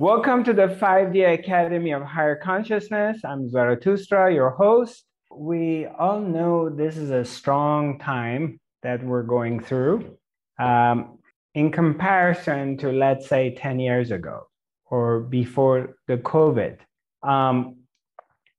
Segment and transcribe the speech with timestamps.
[0.00, 3.20] Welcome to the 5D Academy of Higher Consciousness.
[3.22, 5.04] I'm Zarathustra, your host.
[5.30, 10.16] We all know this is a strong time that we're going through
[10.58, 11.18] um,
[11.54, 14.46] in comparison to, let's say, 10 years ago
[14.86, 16.78] or before the COVID.
[17.22, 17.80] Um,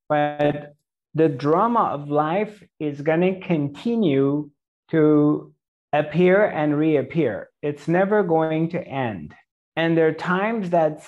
[0.08, 0.76] but
[1.16, 4.52] the drama of life is going to continue
[4.92, 5.52] to
[5.92, 7.50] appear and reappear.
[7.64, 9.34] It's never going to end.
[9.76, 11.04] And there are times that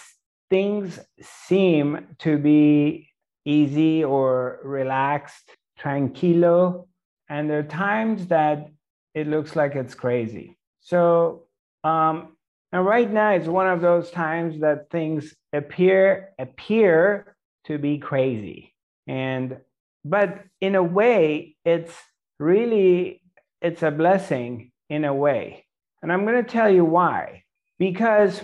[0.53, 3.09] things seem to be
[3.43, 6.85] easy or relaxed, tranquilo,
[7.27, 8.69] and there are times that
[9.15, 10.55] it looks like it's crazy.
[10.79, 11.47] So,
[11.83, 12.37] um,
[12.71, 18.75] and right now it's one of those times that things appear appear to be crazy,
[19.07, 19.57] and
[20.05, 21.95] but in a way, it's
[22.37, 23.23] really
[23.59, 25.65] it's a blessing in a way,
[26.03, 27.41] and I'm going to tell you why.
[27.79, 28.39] Because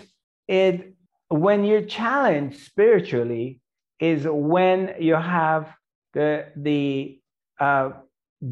[0.48, 0.89] it
[1.30, 3.60] when you're challenged spiritually
[4.00, 5.74] is when you have
[6.14, 7.20] the the
[7.60, 7.92] uh,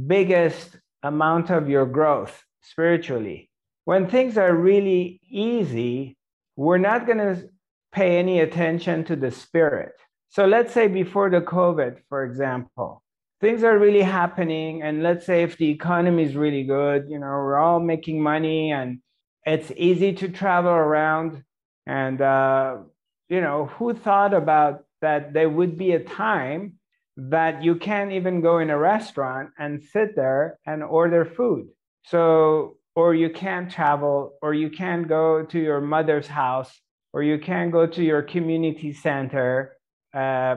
[0.06, 3.50] biggest amount of your growth spiritually.
[3.86, 6.18] When things are really easy,
[6.56, 7.50] we're not going to
[7.94, 9.94] pay any attention to the spirit.
[10.30, 13.02] So let's say before the COVID, for example,
[13.40, 17.28] things are really happening, and let's say if the economy is really good, you know,
[17.28, 19.00] we're all making money and
[19.46, 21.44] it's easy to travel around
[21.88, 22.78] and, uh,
[23.30, 26.74] you know, who thought about that there would be a time
[27.16, 31.70] that you can't even go in a restaurant and sit there and order food?
[32.04, 36.72] So, or you can't travel, or you can't go to your mother's house,
[37.14, 39.78] or you can't go to your community center,
[40.14, 40.56] uh,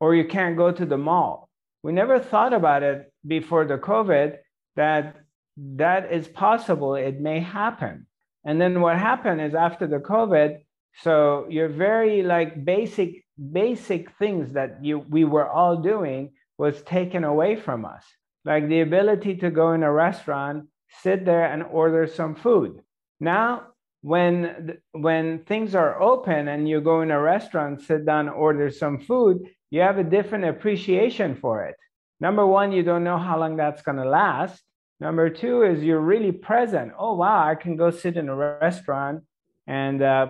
[0.00, 1.48] or you can't go to the mall.
[1.82, 4.36] We never thought about it before the COVID
[4.76, 5.16] that
[5.56, 6.94] that is possible.
[6.94, 8.06] It may happen.
[8.44, 10.58] And then what happened is after the COVID,
[11.02, 17.24] so your very like basic basic things that you we were all doing was taken
[17.24, 18.04] away from us.
[18.44, 20.66] Like the ability to go in a restaurant,
[21.02, 22.80] sit there and order some food.
[23.20, 23.68] Now
[24.02, 28.98] when when things are open and you go in a restaurant, sit down, order some
[28.98, 29.38] food,
[29.70, 31.76] you have a different appreciation for it.
[32.20, 34.62] Number one, you don't know how long that's going to last.
[35.00, 36.92] Number two is you're really present.
[36.98, 39.22] Oh wow, I can go sit in a restaurant
[39.66, 40.28] and uh,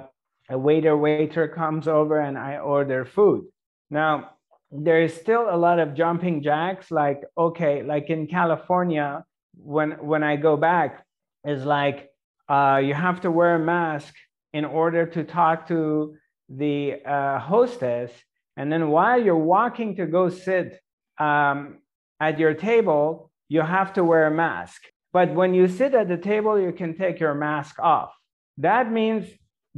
[0.51, 3.47] a waiter waiter comes over and I order food.
[3.91, 4.31] Now,
[4.71, 9.25] there is still a lot of jumping jacks like okay, like in California
[9.57, 11.05] when when I go back
[11.45, 12.11] is like
[12.49, 14.15] uh, you have to wear a mask
[14.53, 16.17] in order to talk to
[16.49, 18.11] the uh, hostess
[18.59, 20.81] and then while you're walking to go sit
[21.19, 21.79] um,
[22.19, 24.83] at your table, you have to wear a mask.
[25.13, 28.13] But when you sit at the table, you can take your mask off.
[28.57, 29.29] That means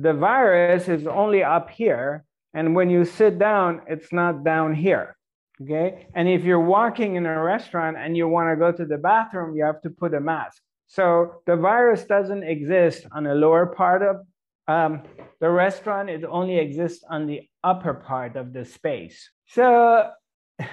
[0.01, 2.25] the virus is only up here.
[2.55, 5.17] And when you sit down, it's not down here.
[5.63, 6.07] Okay.
[6.15, 9.55] And if you're walking in a restaurant and you want to go to the bathroom,
[9.55, 10.63] you have to put a mask.
[10.87, 14.17] So the virus doesn't exist on the lower part of
[14.67, 15.03] um,
[15.41, 19.29] the restaurant, it only exists on the upper part of the space.
[19.49, 20.11] So
[20.61, 20.69] it,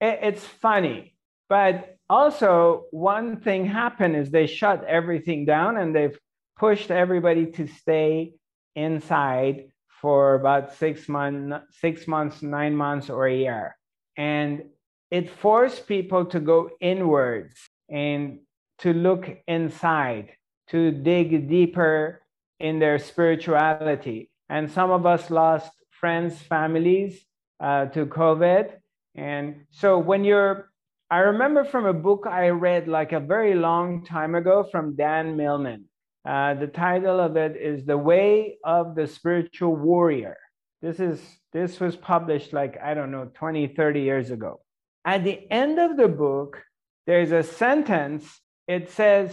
[0.00, 1.14] it's funny.
[1.48, 6.18] But also, one thing happened is they shut everything down and they've
[6.58, 8.32] pushed everybody to stay
[8.76, 13.76] inside for about six months, six months, nine months, or a year.
[14.16, 14.66] And
[15.10, 17.54] it forced people to go inwards
[17.88, 18.40] and
[18.78, 20.32] to look inside,
[20.68, 22.22] to dig deeper
[22.60, 24.30] in their spirituality.
[24.48, 27.24] And some of us lost friends, families
[27.58, 28.72] uh, to COVID.
[29.14, 30.70] And so when you're,
[31.10, 35.36] I remember from a book I read like a very long time ago from Dan
[35.36, 35.85] Millman.
[36.26, 40.36] Uh, the title of it is The Way of the Spiritual Warrior.
[40.82, 41.20] This is
[41.52, 44.60] this was published like I don't know 20 30 years ago.
[45.04, 46.62] At the end of the book
[47.06, 49.32] there's a sentence it says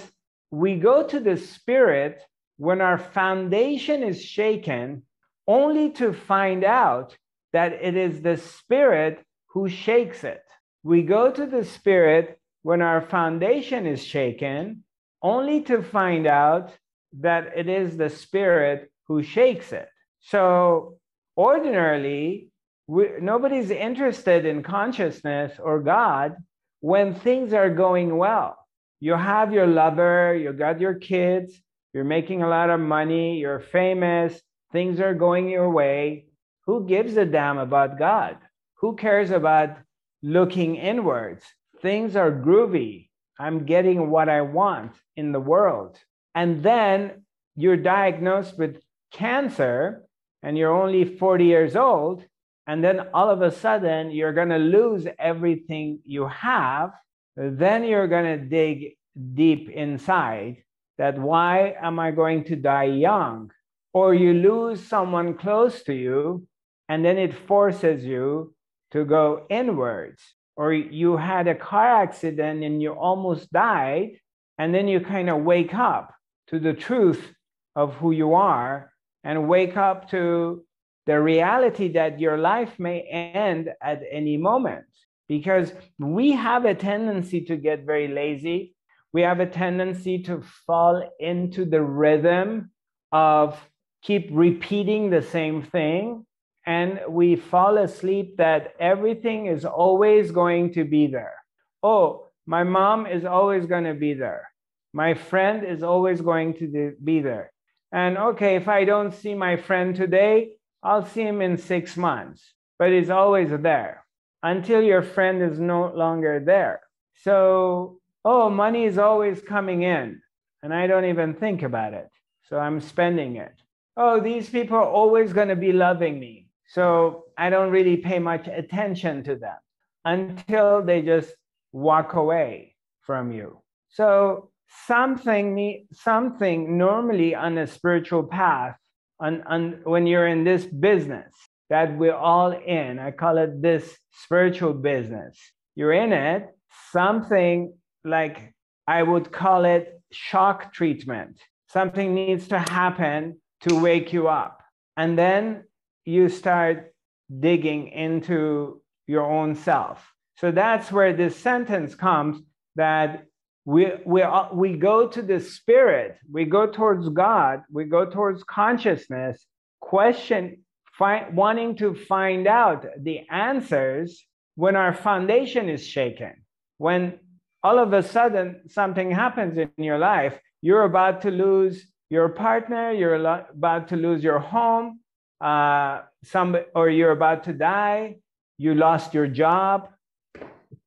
[0.51, 2.21] we go to the spirit
[2.57, 5.01] when our foundation is shaken
[5.47, 7.17] only to find out
[7.53, 10.43] that it is the spirit who shakes it.
[10.83, 14.83] We go to the spirit when our foundation is shaken
[15.23, 16.71] only to find out
[17.19, 19.87] that it is the spirit who shakes it.
[20.19, 20.97] So,
[21.37, 22.49] ordinarily,
[22.87, 26.35] we, nobody's interested in consciousness or God
[26.79, 28.57] when things are going well.
[28.99, 31.53] You have your lover, you got your kids,
[31.93, 36.25] you're making a lot of money, you're famous, things are going your way.
[36.65, 38.37] Who gives a damn about God?
[38.75, 39.77] Who cares about
[40.21, 41.43] looking inwards?
[41.81, 43.09] Things are groovy.
[43.37, 45.99] I'm getting what I want in the world
[46.35, 47.23] and then
[47.55, 48.81] you're diagnosed with
[49.11, 50.03] cancer
[50.41, 52.25] and you're only 40 years old,
[52.67, 56.91] and then all of a sudden you're going to lose everything you have,
[57.35, 58.95] then you're going to dig
[59.33, 60.63] deep inside
[60.97, 63.51] that why am I going to die young?
[63.93, 66.47] Or you lose someone close to you,
[66.89, 68.53] and then it forces you
[68.91, 70.21] to go inwards.
[70.55, 74.19] Or you had a car accident and you almost died,
[74.57, 76.13] and then you kind of wake up
[76.47, 77.33] to the truth
[77.75, 78.91] of who you are
[79.23, 80.63] and wake up to
[81.05, 84.85] the reality that your life may end at any moment
[85.27, 88.75] because we have a tendency to get very lazy.
[89.11, 92.71] We have a tendency to fall into the rhythm
[93.11, 93.59] of
[94.01, 96.25] keep repeating the same thing.
[96.65, 101.35] And we fall asleep that everything is always going to be there.
[101.81, 104.52] Oh, my mom is always going to be there.
[104.93, 107.51] My friend is always going to be there.
[107.91, 110.51] And okay, if I don't see my friend today,
[110.83, 114.05] I'll see him in six months, but he's always there
[114.43, 116.81] until your friend is no longer there.
[117.23, 120.21] So, oh, money is always coming in,
[120.61, 122.09] and I don't even think about it.
[122.49, 123.53] So I'm spending it.
[123.95, 126.47] Oh, these people are always going to be loving me.
[126.67, 129.57] So I don't really pay much attention to them
[130.05, 131.31] until they just
[131.71, 133.61] walk away from you.
[133.89, 134.49] So
[134.87, 138.75] something, something normally on a spiritual path
[139.19, 141.33] on, on when you're in this business
[141.69, 142.99] that we're all in.
[142.99, 145.39] I call it this spiritual business.
[145.75, 146.49] You're in it,
[146.91, 147.73] something
[148.03, 148.53] like
[148.87, 151.39] I would call it shock treatment.
[151.67, 154.61] Something needs to happen to wake you up.
[154.97, 155.63] And then
[156.05, 156.93] you start
[157.39, 160.13] digging into your own self.
[160.37, 162.41] So that's where this sentence comes
[162.75, 163.25] that
[163.65, 169.45] we, we, we go to the spirit, we go towards God, we go towards consciousness,
[169.79, 170.63] question,
[170.97, 174.25] find, wanting to find out the answers
[174.55, 176.33] when our foundation is shaken.
[176.77, 177.19] When
[177.63, 182.91] all of a sudden something happens in your life, you're about to lose your partner,
[182.91, 184.99] you're about to lose your home,
[185.39, 188.17] uh, some, or you're about to die,
[188.57, 189.89] you lost your job,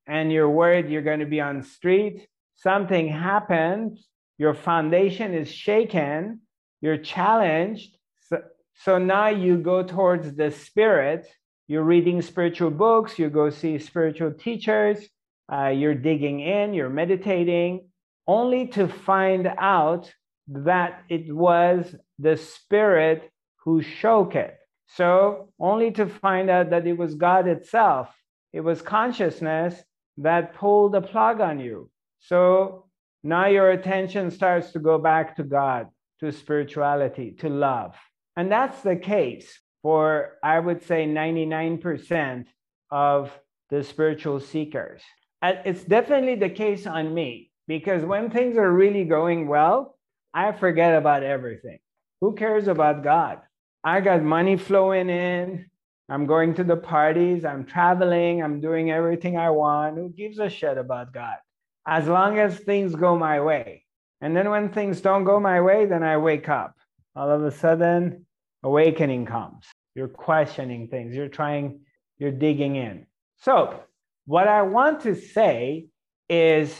[0.06, 4.06] and you're worried you're going to be on the street something happens,
[4.38, 6.40] your foundation is shaken,
[6.80, 7.96] you're challenged.
[8.28, 8.42] So,
[8.74, 11.26] so now you go towards the spirit.
[11.68, 14.98] You're reading spiritual books, you go see spiritual teachers,
[15.52, 17.88] uh, you're digging in, you're meditating,
[18.28, 20.12] only to find out
[20.46, 23.30] that it was the spirit
[23.64, 24.56] who shook it.
[24.88, 28.08] So, only to find out that it was God itself,
[28.52, 29.74] it was consciousness
[30.18, 31.90] that pulled the plug on you.
[32.26, 32.86] So
[33.22, 35.88] now your attention starts to go back to God,
[36.20, 37.94] to spirituality, to love.
[38.36, 42.46] And that's the case for, I would say, 99%
[42.90, 43.30] of
[43.70, 45.02] the spiritual seekers.
[45.42, 49.96] It's definitely the case on me because when things are really going well,
[50.34, 51.78] I forget about everything.
[52.20, 53.40] Who cares about God?
[53.84, 55.66] I got money flowing in.
[56.08, 57.44] I'm going to the parties.
[57.44, 58.42] I'm traveling.
[58.42, 59.96] I'm doing everything I want.
[59.96, 61.36] Who gives a shit about God?
[61.86, 63.84] As long as things go my way.
[64.20, 66.74] And then when things don't go my way, then I wake up.
[67.14, 68.26] All of a sudden,
[68.62, 69.64] awakening comes.
[69.94, 71.80] You're questioning things, you're trying,
[72.18, 73.06] you're digging in.
[73.38, 73.80] So,
[74.26, 75.86] what I want to say
[76.28, 76.74] is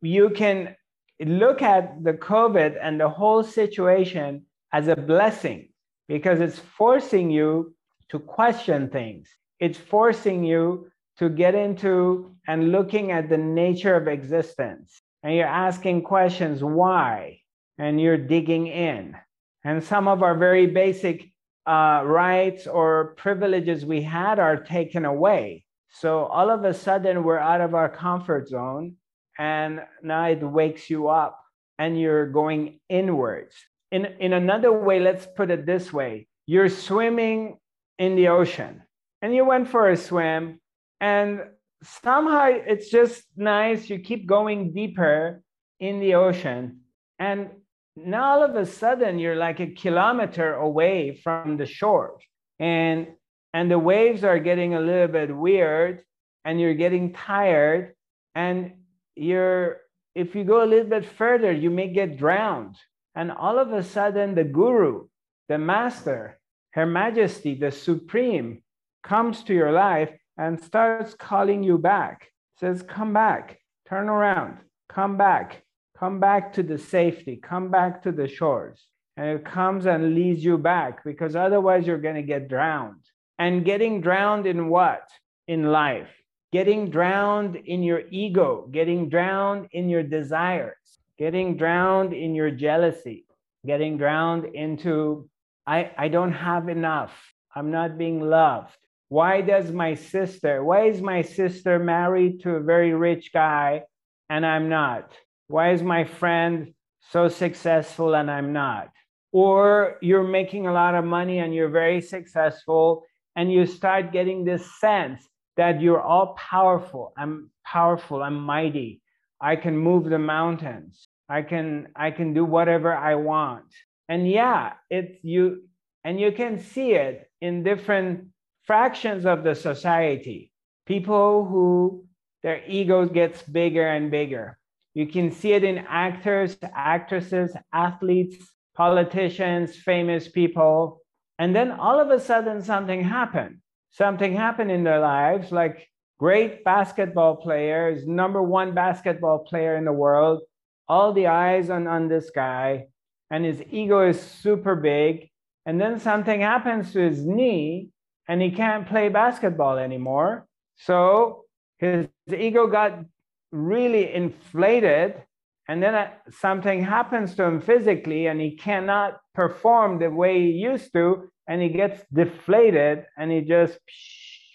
[0.00, 0.76] you can
[1.20, 5.70] look at the COVID and the whole situation as a blessing
[6.08, 7.74] because it's forcing you
[8.10, 9.28] to question things.
[9.58, 10.91] It's forcing you
[11.22, 15.00] to get into and looking at the nature of existence.
[15.22, 17.38] And you're asking questions, why?
[17.78, 19.14] And you're digging in.
[19.62, 21.30] And some of our very basic
[21.64, 25.64] uh, rights or privileges we had are taken away.
[25.90, 28.96] So all of a sudden, we're out of our comfort zone.
[29.38, 31.38] And now it wakes you up
[31.78, 33.54] and you're going inwards.
[33.92, 37.58] In, in another way, let's put it this way you're swimming
[38.00, 38.82] in the ocean
[39.22, 40.58] and you went for a swim
[41.02, 41.40] and
[41.82, 43.90] somehow it's just nice.
[43.90, 45.42] You keep going deeper
[45.80, 46.80] in the ocean.
[47.18, 47.50] And
[47.96, 52.18] now all of a sudden you're like a kilometer away from the shore.
[52.60, 53.08] And
[53.52, 56.04] and the waves are getting a little bit weird
[56.44, 57.94] and you're getting tired
[58.34, 58.72] and
[59.16, 59.78] you're
[60.14, 62.76] if you go a little bit further you may get drowned
[63.14, 65.06] and all of a sudden the guru
[65.50, 66.40] the master
[66.70, 68.62] her majesty the supreme
[69.02, 72.28] comes to your life and starts calling you back.
[72.58, 73.58] Says, come back,
[73.88, 74.58] turn around,
[74.88, 75.62] come back,
[75.98, 78.86] come back to the safety, come back to the shores.
[79.16, 83.02] and it comes and leads you back because otherwise you're going to get drowned.
[83.38, 85.08] And getting drowned in what?
[85.46, 86.08] In life.
[86.52, 90.76] Getting drowned in your ego, getting drowned in your desires,
[91.18, 93.26] getting drowned in your jealousy,
[93.66, 95.28] getting drowned into,
[95.66, 97.12] I, I don't have enough.
[97.54, 98.76] I'm not being loved.
[99.12, 103.82] Why does my sister, why is my sister married to a very rich guy
[104.30, 105.12] and I'm not?
[105.48, 106.72] Why is my friend
[107.10, 108.88] so successful and I'm not?
[109.30, 113.04] Or you're making a lot of money and you're very successful
[113.36, 115.28] and you start getting this sense
[115.58, 117.12] that you're all powerful.
[117.18, 118.22] I'm powerful.
[118.22, 119.02] I'm mighty.
[119.42, 121.06] I can move the mountains.
[121.28, 123.68] I can I can do whatever I want.
[124.08, 125.64] And yeah, it's you
[126.02, 128.31] and you can see it in different
[128.64, 130.50] fractions of the society.
[130.86, 132.04] People who
[132.42, 134.58] their ego gets bigger and bigger.
[134.94, 138.36] You can see it in actors, actresses, athletes,
[138.74, 141.00] politicians, famous people.
[141.38, 143.58] And then all of a sudden, something happened.
[143.90, 145.88] Something happened in their lives, like
[146.18, 150.42] great basketball players, number one basketball player in the world,
[150.88, 152.86] all the eyes on, on this guy,
[153.30, 155.30] and his ego is super big.
[155.64, 157.91] And then something happens to his knee,
[158.28, 160.46] and he can't play basketball anymore.
[160.76, 161.44] So
[161.78, 163.04] his ego got
[163.50, 165.22] really inflated
[165.68, 170.50] and then uh, something happens to him physically and he cannot perform the way he
[170.50, 173.78] used to and he gets deflated and he just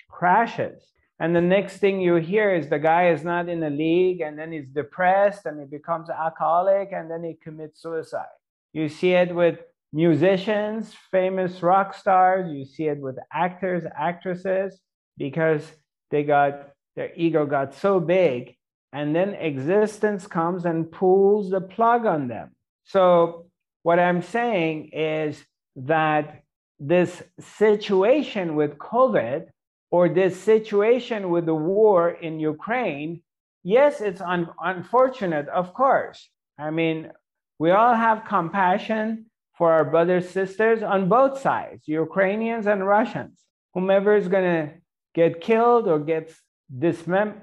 [0.09, 4.21] crashes and the next thing you hear is the guy is not in the league
[4.21, 8.25] and then he's depressed and he becomes alcoholic and then he commits suicide
[8.73, 9.59] you see it with
[9.93, 14.79] musicians famous rock stars you see it with actors actresses
[15.17, 15.63] because
[16.11, 18.57] they got their ego got so big
[18.93, 22.55] and then existence comes and pulls the plug on them.
[22.85, 23.45] So,
[23.83, 25.43] what I'm saying is
[25.75, 26.41] that
[26.79, 29.45] this situation with COVID
[29.91, 33.21] or this situation with the war in Ukraine,
[33.63, 36.29] yes, it's un- unfortunate, of course.
[36.57, 37.11] I mean,
[37.59, 39.27] we all have compassion
[39.57, 43.39] for our brothers, sisters on both sides, Ukrainians and Russians.
[43.73, 44.73] Whomever is going to
[45.13, 46.33] get killed or gets
[46.77, 47.41] dismembered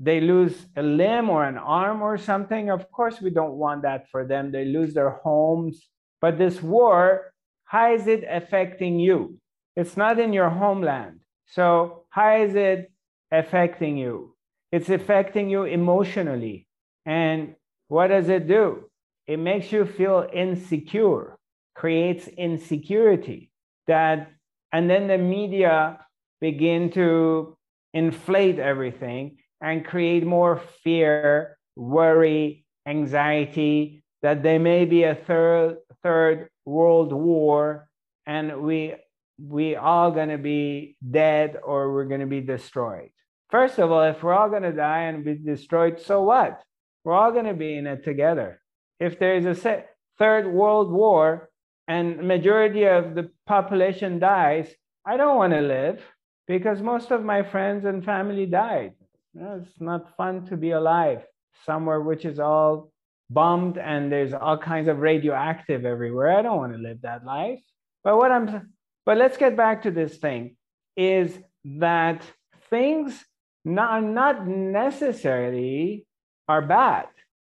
[0.00, 4.08] they lose a limb or an arm or something, of course, we don't want that
[4.10, 4.52] for them.
[4.52, 5.88] They lose their homes.
[6.20, 7.32] But this war,
[7.64, 9.38] how is it affecting you?
[9.76, 11.20] It's not in your homeland.
[11.46, 12.92] So, how is it
[13.30, 14.36] affecting you?
[14.70, 16.68] It's affecting you emotionally.
[17.04, 17.54] And
[17.88, 18.87] what does it do?
[19.28, 21.38] It makes you feel insecure,
[21.74, 23.50] creates insecurity
[23.86, 24.32] that,
[24.72, 26.00] and then the media
[26.40, 27.56] begin to
[27.92, 36.48] inflate everything and create more fear, worry, anxiety that there may be a third third
[36.64, 37.88] world war
[38.26, 38.94] and we
[39.38, 43.10] we all going to be dead or we're going to be destroyed.
[43.50, 46.60] First of all, if we're all going to die and be destroyed, so what?
[47.04, 48.60] We're all going to be in it together.
[49.00, 49.84] If there is a
[50.18, 51.50] third world war
[51.86, 54.72] and majority of the population dies,
[55.06, 56.02] I don't want to live
[56.46, 58.94] because most of my friends and family died.
[59.34, 61.22] You know, it's not fun to be alive
[61.66, 62.90] somewhere which is all
[63.30, 66.38] bombed and there's all kinds of radioactive everywhere.
[66.38, 67.60] I don't want to live that life.
[68.04, 68.72] But what I'm
[69.08, 70.56] but let's get back to this thing
[70.94, 72.22] is that
[72.68, 73.24] things
[73.64, 76.04] not, not necessarily
[76.46, 77.06] are bad.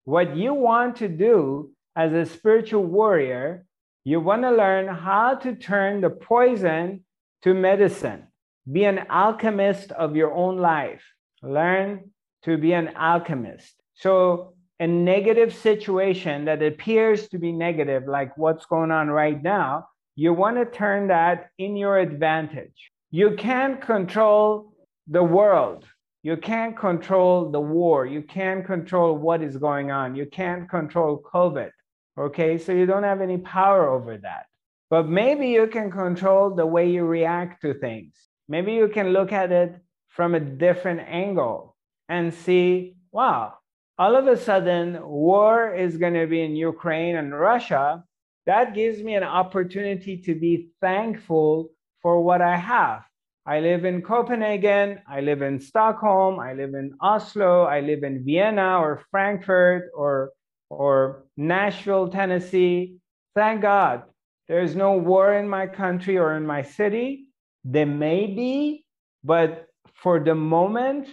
[0.09, 3.65] What you want to do as a spiritual warrior,
[4.03, 7.05] you want to learn how to turn the poison
[7.43, 8.23] to medicine.
[8.71, 11.03] Be an alchemist of your own life
[11.43, 12.09] learn
[12.45, 13.75] to be an alchemist.
[13.93, 19.89] So, a negative situation that appears to be negative, like what's going on right now,
[20.15, 22.91] you want to turn that in your advantage.
[23.11, 24.73] You can't control
[25.07, 25.85] the world.
[26.21, 28.05] You can't control the war.
[28.05, 30.15] You can't control what is going on.
[30.15, 31.71] You can't control COVID.
[32.17, 34.45] Okay, so you don't have any power over that.
[34.89, 38.13] But maybe you can control the way you react to things.
[38.49, 41.77] Maybe you can look at it from a different angle
[42.09, 43.53] and see, wow,
[43.97, 48.03] all of a sudden war is going to be in Ukraine and Russia.
[48.45, 51.69] That gives me an opportunity to be thankful
[52.01, 53.03] for what I have.
[53.45, 58.23] I live in Copenhagen, I live in Stockholm, I live in Oslo, I live in
[58.23, 60.31] Vienna or Frankfurt or,
[60.69, 62.97] or Nashville, Tennessee.
[63.35, 64.03] Thank God
[64.47, 67.27] there's no war in my country or in my city.
[67.63, 68.85] There may be,
[69.23, 71.07] but for the moment,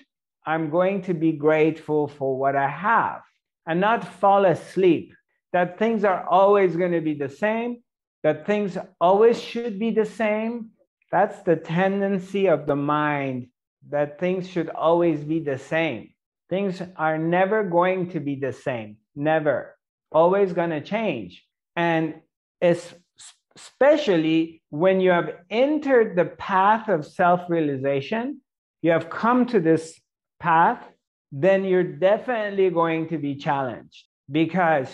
[0.45, 3.23] I'm going to be grateful for what I have
[3.67, 5.13] and not fall asleep
[5.53, 7.83] that things are always going to be the same,
[8.23, 10.71] that things always should be the same.
[11.11, 13.49] That's the tendency of the mind
[13.89, 16.11] that things should always be the same.
[16.49, 19.77] Things are never going to be the same, never.
[20.13, 21.45] Always going to change.
[21.75, 22.15] And
[23.57, 28.41] especially when you have entered the path of self realization,
[28.83, 30.01] you have come to this
[30.39, 30.83] path,
[31.33, 34.89] then you're definitely going to be challenged because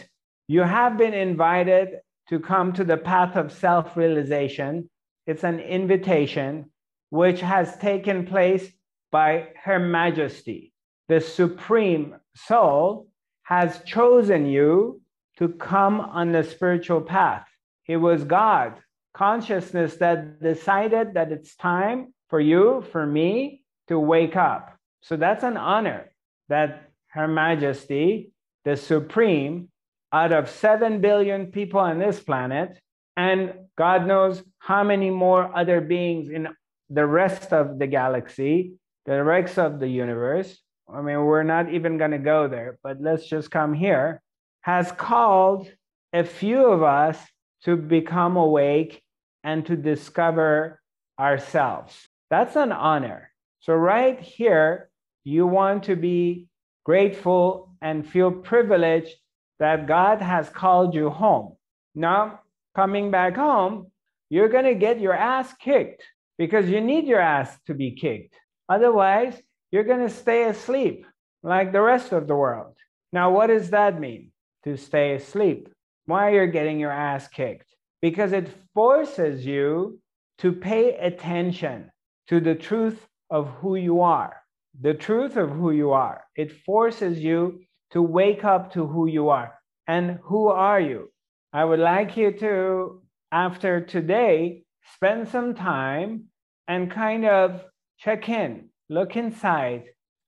[0.49, 4.88] you have been invited to come to the path of self realization.
[5.26, 6.71] It's an invitation
[7.11, 8.71] which has taken place
[9.11, 10.73] by Her Majesty.
[11.09, 13.09] The Supreme Soul
[13.43, 15.00] has chosen you
[15.38, 17.47] to come on the spiritual path.
[17.87, 18.75] It was God,
[19.14, 24.76] consciousness, that decided that it's time for you, for me, to wake up.
[25.02, 26.12] So that's an honor
[26.49, 28.33] that Her Majesty,
[28.64, 29.69] the Supreme,
[30.12, 32.79] out of 7 billion people on this planet,
[33.17, 36.47] and God knows how many more other beings in
[36.88, 38.75] the rest of the galaxy,
[39.07, 40.57] the rest of the universe.
[40.88, 44.23] I mean, we're not even going to go there, but let's just come here.
[44.61, 45.69] Has called
[46.12, 47.19] a few of us
[47.64, 49.02] to become awake
[49.42, 50.81] and to discover
[51.19, 52.09] ourselves.
[52.31, 53.33] That's an honor.
[53.61, 54.90] So, right here,
[55.25, 56.47] you want to be
[56.85, 59.14] grateful and feel privileged
[59.59, 61.57] that God has called you home.
[61.97, 62.40] Now,
[62.76, 63.88] coming back home,
[64.32, 66.02] you're going to get your ass kicked
[66.38, 68.34] because you need your ass to be kicked.
[68.66, 69.34] Otherwise,
[69.70, 71.04] you're going to stay asleep
[71.42, 72.74] like the rest of the world.
[73.12, 74.32] Now, what does that mean?
[74.64, 75.68] To stay asleep.
[76.06, 77.68] Why you're getting your ass kicked?
[78.00, 80.00] Because it forces you
[80.38, 81.90] to pay attention
[82.28, 84.40] to the truth of who you are.
[84.80, 86.24] The truth of who you are.
[86.36, 87.60] It forces you
[87.90, 89.52] to wake up to who you are.
[89.86, 91.12] And who are you?
[91.52, 93.01] I would like you to,
[93.32, 94.62] after today,
[94.95, 96.25] spend some time
[96.68, 97.64] and kind of
[97.99, 99.84] check in, look inside,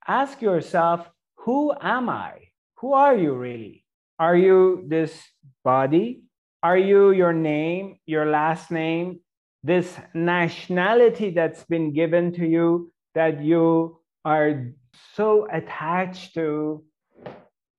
[0.09, 2.49] ask yourself, who am I?
[2.79, 3.85] Who are you really?
[4.19, 5.23] Are you this
[5.63, 6.23] body?
[6.63, 9.21] Are you your name, your last name,
[9.63, 14.73] this nationality that's been given to you that you are
[15.15, 16.83] so attached to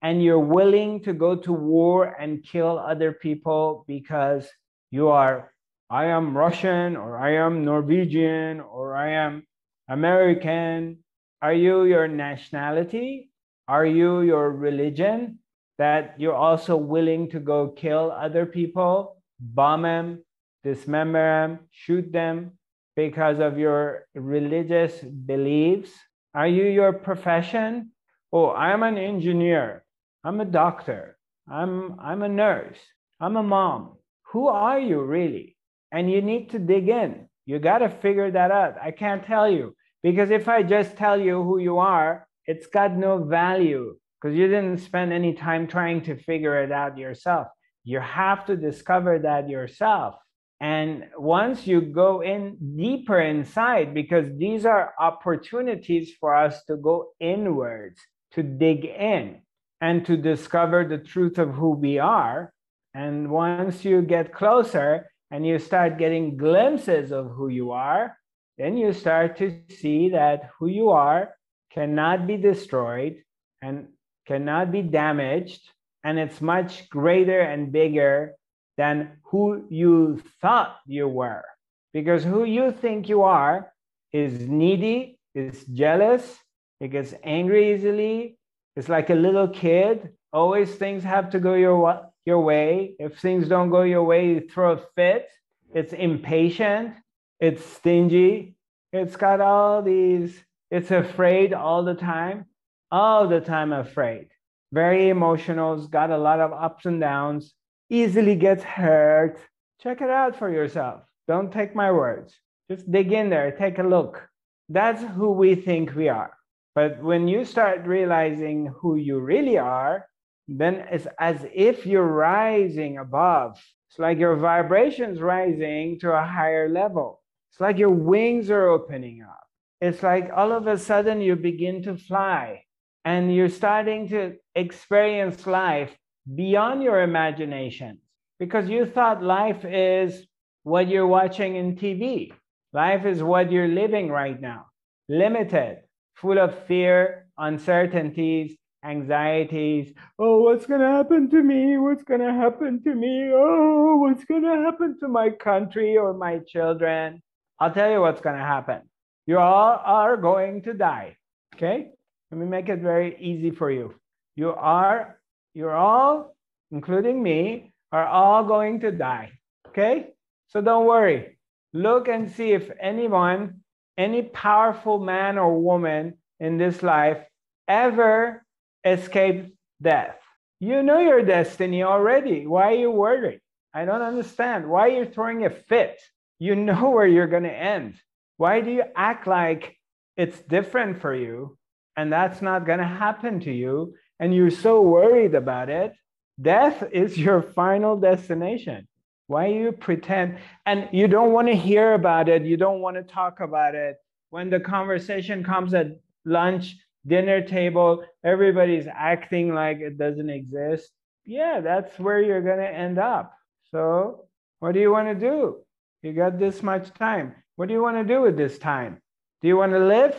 [0.04, 4.48] and you're willing to go to war and kill other people because
[4.96, 5.52] you are,
[5.90, 9.44] I am Russian or I am Norwegian or I am
[9.90, 11.04] American.
[11.42, 13.30] Are you your nationality?
[13.68, 15.40] Are you your religion?
[15.78, 20.24] That you're also willing to go kill other people, bomb them,
[20.64, 22.58] dismember them, shoot them
[22.96, 25.92] because of your religious beliefs?
[26.34, 27.92] Are you your profession?
[28.32, 29.84] Oh, I'm an engineer.
[30.24, 31.18] I'm a doctor.
[31.52, 32.80] I'm, I'm a nurse.
[33.20, 33.96] I'm a mom.
[34.36, 35.56] Who are you really?
[35.94, 37.30] And you need to dig in.
[37.46, 38.76] You got to figure that out.
[38.82, 42.98] I can't tell you because if I just tell you who you are, it's got
[42.98, 47.48] no value because you didn't spend any time trying to figure it out yourself.
[47.86, 50.16] You have to discover that yourself.
[50.60, 57.12] And once you go in deeper inside, because these are opportunities for us to go
[57.22, 58.02] inwards,
[58.34, 59.44] to dig in
[59.80, 62.52] and to discover the truth of who we are.
[62.96, 68.18] And once you get closer and you start getting glimpses of who you are,
[68.58, 71.36] then you start to see that who you are
[71.72, 73.22] cannot be destroyed
[73.62, 73.90] and
[74.26, 75.60] cannot be damaged.
[76.06, 78.36] And it's much greater and bigger
[78.78, 81.44] than who you thought you were.
[81.92, 83.74] Because who you think you are
[84.14, 86.38] is needy, is jealous,
[86.80, 88.38] it gets angry easily,
[88.78, 90.12] it's like a little kid.
[90.32, 92.96] Always things have to go your, your way.
[93.00, 95.30] If things don't go your way, you throw a fit.
[95.74, 96.94] It's impatient.
[97.40, 98.56] It's stingy.
[98.92, 102.46] It's got all these, it's afraid all the time,
[102.92, 104.30] all the time afraid.
[104.72, 105.74] Very emotional.
[105.74, 107.54] It's got a lot of ups and downs.
[107.90, 109.38] Easily gets hurt.
[109.82, 111.02] Check it out for yourself.
[111.28, 112.34] Don't take my words.
[112.70, 114.28] Just dig in there, take a look.
[114.70, 116.32] That's who we think we are.
[116.74, 120.06] But when you start realizing who you really are,
[120.48, 123.58] then it's as if you're rising above.
[123.90, 127.22] It's like your vibrations rising to a higher level.
[127.52, 129.44] It's like your wings are opening up.
[129.82, 132.64] It's like all of a sudden you begin to fly
[133.04, 135.96] and you're starting to experience life
[136.36, 138.00] beyond your imagination
[138.40, 140.26] because you thought life is
[140.64, 142.32] what you're watching in TV.
[142.74, 144.66] Life is what you're living right now,
[145.08, 145.78] limited
[146.16, 149.94] full of fear, uncertainties, anxieties.
[150.20, 151.78] Oh, what's going to happen to me?
[151.78, 153.32] What's going to happen to me?
[153.34, 157.22] Oh, what's going to happen to my country or my children?
[157.60, 158.82] I'll tell you what's going to happen.
[159.26, 161.18] You all are going to die.
[161.56, 161.90] Okay?
[162.32, 163.96] Let me make it very easy for you.
[164.36, 165.20] You are,
[165.54, 166.36] you're all,
[166.72, 169.32] including me, are all going to die.
[169.70, 170.12] Okay?
[170.48, 171.38] So don't worry.
[171.74, 173.62] Look and see if anyone,
[173.98, 177.20] any powerful man or woman in this life
[177.68, 178.45] ever
[178.86, 180.18] escaped death.
[180.60, 182.48] You know your destiny already.
[182.48, 183.42] Why are you worried?
[183.74, 184.70] I don't understand.
[184.70, 186.00] Why are you throwing a fit?
[186.40, 187.96] You know where you're going to end.
[188.38, 189.78] Why do you act like
[190.16, 191.58] it's different for you
[191.98, 193.96] and that's not going to happen to you?
[194.20, 195.94] And you're so worried about it.
[196.42, 198.88] Death is your final destination.
[199.28, 200.38] Why you pretend?
[200.66, 202.44] And you don't want to hear about it.
[202.44, 203.98] You don't want to talk about it.
[204.30, 210.90] When the conversation comes at lunch, dinner table, everybody's acting like it doesn't exist.
[211.26, 213.34] Yeah, that's where you're going to end up.
[213.72, 214.26] So,
[214.60, 215.58] what do you want to do?
[216.02, 217.36] You got this much time.
[217.56, 219.02] What do you want to do with this time?
[219.42, 220.16] Do you want to live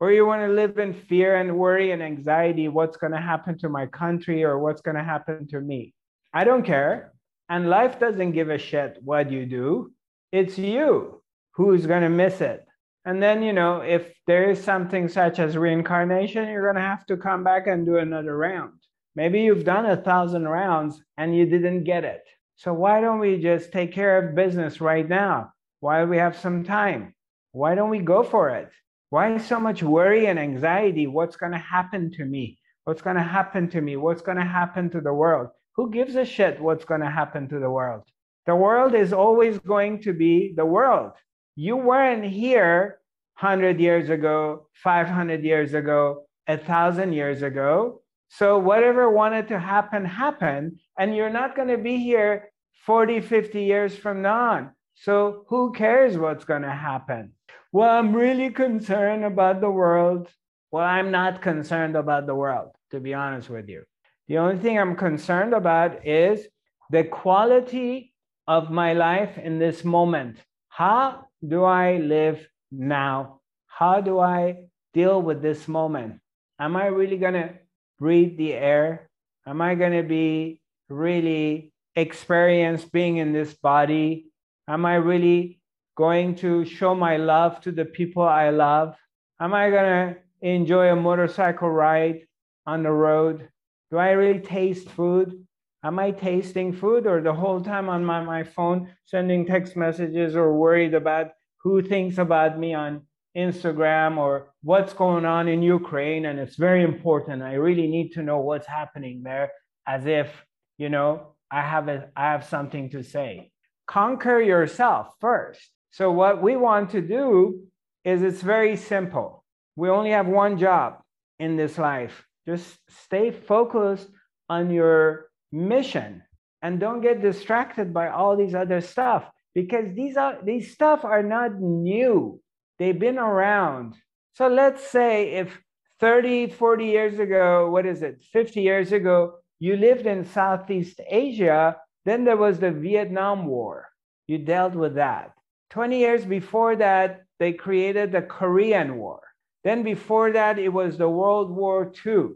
[0.00, 3.58] or you want to live in fear and worry and anxiety what's going to happen
[3.58, 5.94] to my country or what's going to happen to me?
[6.32, 7.12] I don't care.
[7.48, 9.92] And life doesn't give a shit what you do.
[10.32, 12.66] It's you who's going to miss it.
[13.04, 17.04] And then, you know, if there is something such as reincarnation, you're going to have
[17.06, 18.72] to come back and do another round.
[19.14, 22.22] Maybe you've done a thousand rounds and you didn't get it.
[22.56, 26.64] So why don't we just take care of business right now while we have some
[26.64, 27.14] time?
[27.52, 28.70] Why don't we go for it?
[29.10, 31.06] Why so much worry and anxiety?
[31.06, 32.58] What's going to happen to me?
[32.84, 33.96] What's going to happen to me?
[33.96, 35.48] What's going to happen to the world?
[35.76, 38.02] Who gives a shit what's going to happen to the world?
[38.46, 41.12] The world is always going to be the world.
[41.56, 42.98] You weren't here
[43.40, 48.02] 100 years ago, 500 years ago, a thousand years ago.
[48.28, 50.80] So whatever wanted to happen, happened.
[50.98, 52.50] And you're not going to be here
[52.86, 54.70] 40, 50 years from now on.
[54.94, 57.32] So who cares what's going to happen?
[57.72, 60.28] Well, I'm really concerned about the world.
[60.70, 63.84] Well, I'm not concerned about the world, to be honest with you.
[64.28, 66.46] The only thing I'm concerned about is
[66.90, 68.12] the quality
[68.46, 70.38] of my life in this moment.
[70.68, 73.40] How do I live now?
[73.66, 76.20] How do I deal with this moment?
[76.58, 77.50] Am I really going to
[77.98, 79.10] breathe the air?
[79.46, 84.26] Am I going to be really experience being in this body?
[84.68, 85.60] Am I really
[85.96, 88.96] going to show my love to the people I love?
[89.40, 92.26] Am I going to enjoy a motorcycle ride
[92.66, 93.48] on the road?
[93.90, 95.46] Do I really taste food?
[95.84, 100.34] Am I tasting food or the whole time on my, my phone sending text messages
[100.34, 103.02] or worried about who thinks about me on
[103.36, 106.24] Instagram or what's going on in Ukraine?
[106.24, 107.42] And it's very important.
[107.42, 109.52] I really need to know what's happening there
[109.86, 110.30] as if,
[110.78, 113.50] you know, I have a, I have something to say.
[113.86, 115.60] Conquer yourself first.
[115.90, 117.60] So what we want to do
[118.04, 119.44] is it's very simple.
[119.76, 121.02] We only have one job
[121.38, 122.24] in this life.
[122.46, 124.08] Just stay focused
[124.48, 126.22] on your mission
[126.62, 131.22] and don't get distracted by all these other stuff because these are these stuff are
[131.22, 132.40] not new.
[132.78, 133.94] They've been around.
[134.34, 135.56] So let's say if
[136.00, 138.24] 30, 40 years ago, what is it?
[138.32, 143.88] 50 years ago, you lived in Southeast Asia, then there was the Vietnam War.
[144.26, 145.32] You dealt with that.
[145.70, 149.20] 20 years before that, they created the Korean War.
[149.62, 152.30] Then before that, it was the World War II.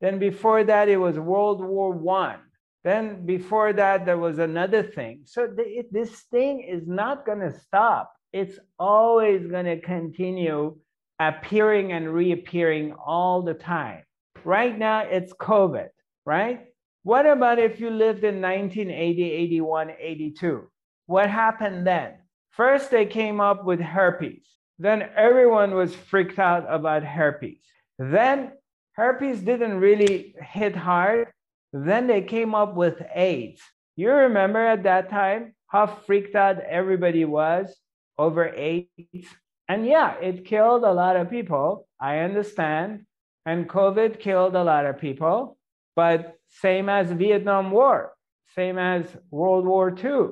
[0.00, 2.40] Then before that, it was World War One.
[2.84, 5.22] Then before that, there was another thing.
[5.24, 8.12] So th- this thing is not going to stop.
[8.32, 10.76] It's always going to continue
[11.18, 14.02] appearing and reappearing all the time.
[14.44, 15.88] Right now, it's COVID,
[16.26, 16.66] right?
[17.04, 20.70] What about if you lived in 1980, 81, 82?
[21.06, 22.14] What happened then?
[22.50, 24.46] First, they came up with herpes.
[24.78, 27.58] Then everyone was freaked out about herpes.
[27.98, 28.52] Then
[28.92, 31.28] herpes didn't really hit hard.
[31.76, 33.60] Then they came up with AIDS.
[33.96, 37.74] You remember at that time how freaked out everybody was
[38.16, 39.26] over AIDS?
[39.68, 41.88] And yeah, it killed a lot of people.
[42.00, 43.06] I understand.
[43.44, 45.58] And COVID killed a lot of people.
[45.96, 48.12] But same as Vietnam War,
[48.54, 50.28] same as World War II,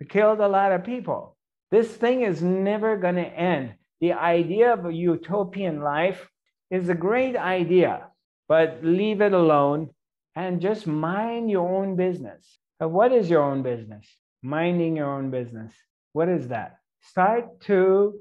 [0.00, 1.36] it killed a lot of people.
[1.70, 3.74] This thing is never going to end.
[4.00, 6.26] The idea of a utopian life
[6.70, 8.08] is a great idea,
[8.48, 9.90] but leave it alone
[10.36, 12.58] and just mind your own business.
[12.78, 14.06] What is your own business?
[14.42, 15.72] Minding your own business.
[16.12, 16.76] What is that?
[17.00, 18.14] Start to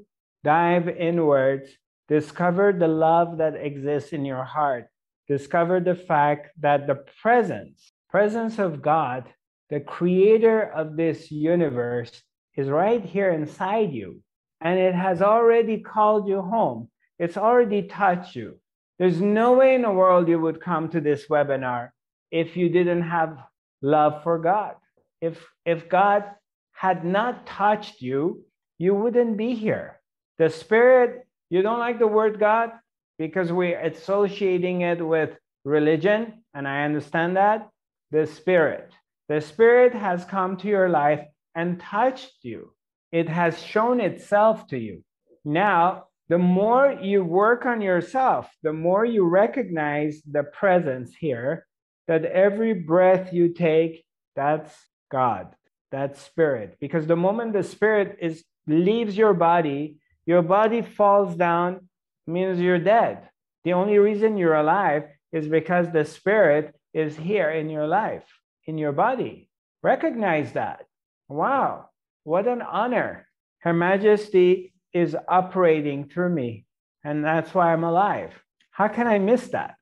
[0.43, 1.69] dive inwards,
[2.07, 4.89] discover the love that exists in your heart
[5.27, 9.25] discover the fact that the presence, presence of God,
[9.69, 12.21] the creator of this universe,
[12.55, 14.21] is right here inside you.
[14.61, 16.89] And it has already called you home.
[17.19, 18.59] It's already touched you.
[18.99, 21.89] There's no way in the world you would come to this webinar
[22.35, 23.37] if you didn't have
[23.81, 24.75] love for God.
[25.21, 26.25] If, if God
[26.73, 28.43] had not touched you,
[28.77, 30.01] you wouldn't be here.
[30.37, 32.71] The Spirit, you don't like the word God
[33.17, 35.29] because we're associating it with
[35.63, 37.69] religion, and I understand that.
[38.11, 38.91] The Spirit.
[39.29, 42.73] The Spirit has come to your life and touched you,
[43.13, 45.05] it has shown itself to you.
[45.45, 51.65] Now, the more you work on yourself, the more you recognize the presence here,
[52.07, 54.73] that every breath you take, that's
[55.11, 55.55] God,
[55.91, 56.77] that's spirit.
[56.79, 61.87] Because the moment the spirit is leaves your body, your body falls down,
[62.27, 63.29] means you're dead.
[63.63, 68.23] The only reason you're alive is because the spirit is here in your life,
[68.65, 69.49] in your body.
[69.83, 70.85] Recognize that.
[71.27, 71.89] Wow,
[72.23, 73.27] what an honor.
[73.59, 76.65] Her Majesty is operating through me,
[77.03, 78.31] and that's why I'm alive.
[78.71, 79.75] How can I miss that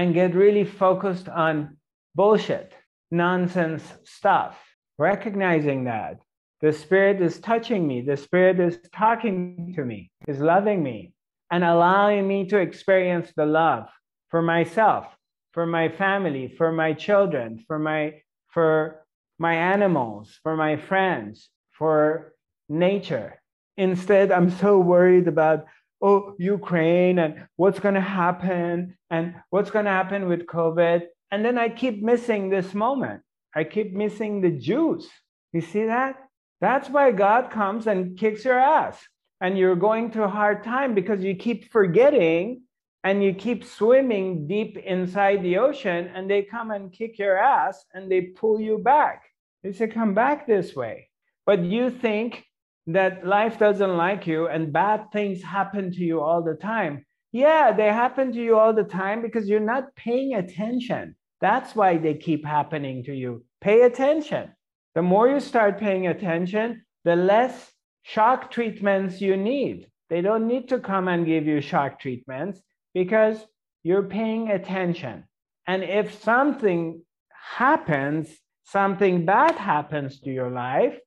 [0.00, 1.76] and get really focused on
[2.14, 2.72] bullshit,
[3.10, 4.56] nonsense stuff?
[4.96, 6.20] Recognizing that
[6.62, 11.12] the Spirit is touching me, the Spirit is talking to me, is loving me,
[11.50, 13.88] and allowing me to experience the love
[14.30, 15.04] for myself,
[15.52, 18.14] for my family, for my children, for my
[18.48, 19.04] for
[19.38, 22.32] my animals, for my friends, for
[22.70, 23.38] nature.
[23.76, 25.66] Instead, I'm so worried about,
[26.00, 31.02] oh, Ukraine and what's going to happen and what's going to happen with COVID.
[31.30, 33.22] And then I keep missing this moment.
[33.54, 35.08] I keep missing the Jews.
[35.52, 36.16] You see that?
[36.60, 38.98] That's why God comes and kicks your ass.
[39.40, 42.62] And you're going through a hard time because you keep forgetting
[43.02, 47.84] and you keep swimming deep inside the ocean and they come and kick your ass
[47.94, 49.24] and they pull you back.
[49.62, 51.08] They say, come back this way.
[51.46, 52.44] But you think
[52.92, 57.04] that life doesn't like you and bad things happen to you all the time.
[57.32, 61.14] Yeah, they happen to you all the time because you're not paying attention.
[61.40, 63.44] That's why they keep happening to you.
[63.60, 64.50] Pay attention.
[64.94, 67.72] The more you start paying attention, the less
[68.02, 69.86] shock treatments you need.
[70.08, 72.60] They don't need to come and give you shock treatments
[72.94, 73.46] because
[73.84, 75.24] you're paying attention.
[75.66, 77.02] And if something
[77.56, 78.28] happens,
[78.64, 80.98] something bad happens to your life,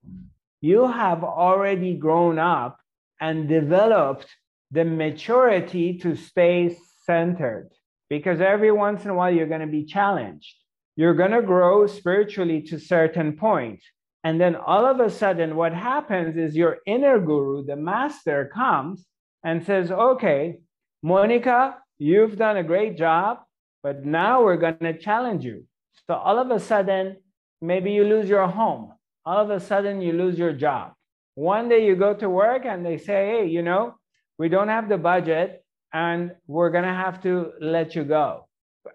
[0.63, 2.79] you have already grown up
[3.19, 4.25] and developed
[4.71, 7.69] the maturity to stay centered
[8.09, 10.55] because every once in a while you're going to be challenged.
[10.95, 13.81] You're going to grow spiritually to certain point.
[14.23, 19.05] And then all of a sudden, what happens is your inner guru, the master, comes
[19.43, 20.59] and says, Okay,
[21.01, 23.39] Monica, you've done a great job,
[23.83, 25.65] but now we're going to challenge you.
[26.07, 27.17] So all of a sudden,
[27.61, 28.93] maybe you lose your home
[29.25, 30.93] all of a sudden you lose your job.
[31.35, 33.95] One day you go to work and they say, hey, you know,
[34.37, 38.47] we don't have the budget and we're going to have to let you go.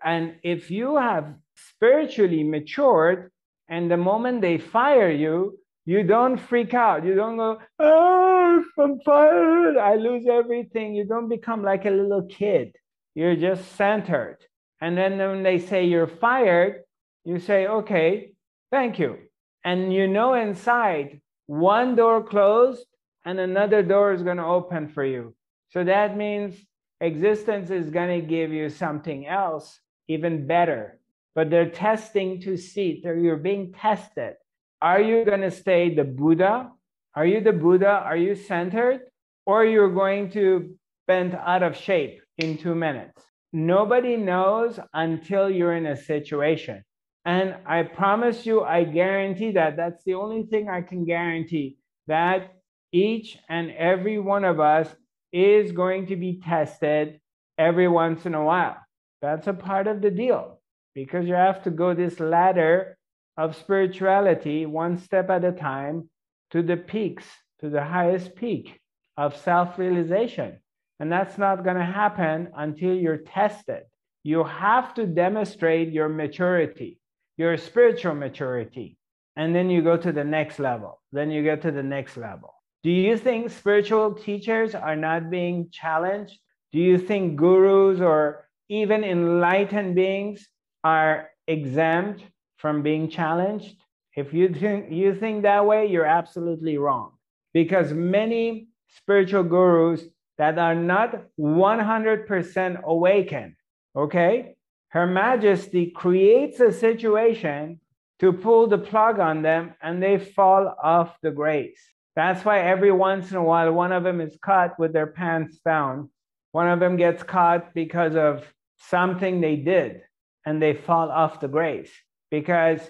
[0.04, 3.32] And if you have spiritually matured
[3.68, 7.04] and the moment they fire you, you don't freak out.
[7.04, 9.78] You don't go, oh, I'm fired.
[9.78, 10.94] I lose everything.
[10.94, 12.76] You don't become like a little kid.
[13.14, 14.38] You're just centered.
[14.80, 16.82] And then when they say you're fired,
[17.24, 18.32] you say, okay,
[18.70, 19.27] thank you
[19.64, 22.86] and you know inside one door closed
[23.24, 25.34] and another door is going to open for you.
[25.70, 26.56] So that means
[27.00, 30.98] existence is going to give you something else, even better.
[31.34, 34.34] But they're testing to see, that you're being tested.
[34.80, 36.70] Are you going to stay the Buddha?
[37.14, 38.02] Are you the Buddha?
[38.04, 39.00] Are you centered?
[39.46, 40.74] Or you're going to
[41.06, 43.22] bend out of shape in two minutes?
[43.52, 46.84] Nobody knows until you're in a situation.
[47.24, 51.76] And I promise you, I guarantee that that's the only thing I can guarantee
[52.06, 52.54] that
[52.92, 54.88] each and every one of us
[55.32, 57.20] is going to be tested
[57.58, 58.78] every once in a while.
[59.20, 60.60] That's a part of the deal
[60.94, 62.96] because you have to go this ladder
[63.36, 66.08] of spirituality one step at a time
[66.50, 67.24] to the peaks,
[67.60, 68.80] to the highest peak
[69.16, 70.58] of self realization.
[71.00, 73.82] And that's not going to happen until you're tested.
[74.24, 76.98] You have to demonstrate your maturity
[77.38, 78.98] your spiritual maturity.
[79.36, 81.00] And then you go to the next level.
[81.12, 82.52] Then you get to the next level.
[82.82, 86.38] Do you think spiritual teachers are not being challenged?
[86.72, 90.46] Do you think gurus or even enlightened beings
[90.84, 92.24] are exempt
[92.56, 93.76] from being challenged?
[94.16, 97.12] If you think you think that way, you're absolutely wrong.
[97.54, 100.02] Because many spiritual gurus
[100.38, 103.54] that are not 100% awakened,
[103.96, 104.56] okay?
[104.90, 107.80] Her Majesty creates a situation
[108.20, 111.80] to pull the plug on them and they fall off the grace.
[112.16, 115.60] That's why every once in a while, one of them is caught with their pants
[115.64, 116.10] down.
[116.52, 118.44] One of them gets caught because of
[118.78, 120.02] something they did
[120.44, 121.92] and they fall off the grace
[122.30, 122.80] because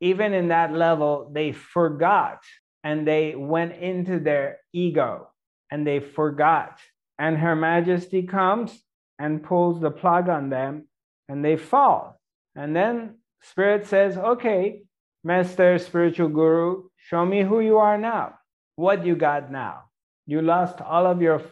[0.00, 2.42] even in that level, they forgot
[2.84, 5.28] and they went into their ego
[5.70, 6.78] and they forgot.
[7.18, 8.78] And Her Majesty comes
[9.18, 10.86] and pulls the plug on them
[11.28, 12.20] and they fall.
[12.54, 14.82] And then Spirit says, Okay,
[15.24, 18.34] Master Spiritual Guru, show me who you are now.
[18.76, 19.84] What you got now?
[20.26, 21.42] You lost all of your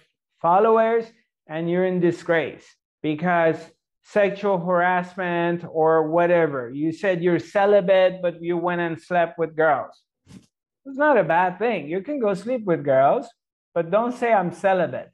[0.41, 1.05] followers
[1.47, 2.65] and you're in disgrace
[3.03, 3.57] because
[4.03, 6.71] sexual harassment or whatever.
[6.71, 10.03] You said you're celibate, but you went and slept with girls.
[10.87, 11.89] It's not a bad thing.
[11.89, 13.27] You can go sleep with girls,
[13.75, 15.11] but don't say I'm celibate.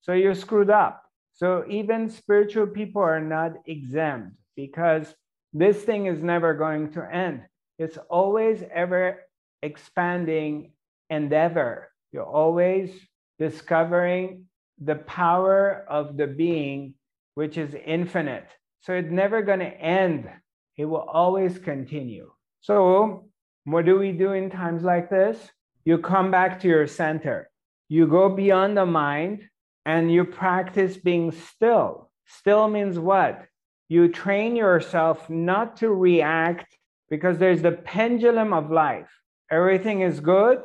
[0.00, 1.02] So you're screwed up.
[1.38, 5.14] So even spiritual people are not exempt because
[5.52, 7.42] this thing is never going to end.
[7.78, 9.20] It's always ever
[9.62, 10.72] expanding
[11.10, 11.90] endeavor.
[12.10, 12.90] You're always
[13.38, 14.46] discovering
[14.82, 16.94] the power of the being
[17.34, 18.48] which is infinite.
[18.80, 20.28] So it's never going to end,
[20.76, 22.32] it will always continue.
[22.62, 23.28] So,
[23.62, 25.38] what do we do in times like this?
[25.84, 27.48] You come back to your center,
[27.88, 29.48] you go beyond the mind,
[29.88, 32.10] and you practice being still.
[32.26, 33.46] Still means what?
[33.88, 36.76] You train yourself not to react
[37.08, 39.08] because there's the pendulum of life.
[39.50, 40.58] Everything is good,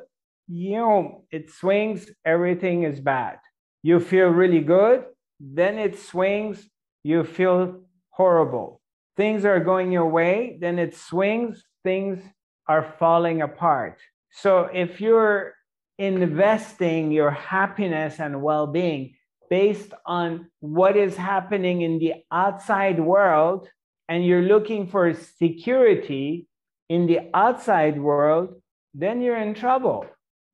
[0.49, 3.38] you know, it swings, everything is bad.
[3.81, 5.05] You feel really good,
[5.39, 6.69] then it swings,
[7.01, 8.81] you feel horrible.
[9.15, 12.19] Things are going your way, then it swings, things
[12.67, 13.99] are falling apart.
[14.31, 15.53] So if you're
[15.97, 19.15] investing your happiness and well being
[19.49, 23.69] based on what is happening in the outside world,
[24.10, 26.47] and you're looking for security
[26.89, 28.62] in the outside world,
[28.93, 30.06] then you're in trouble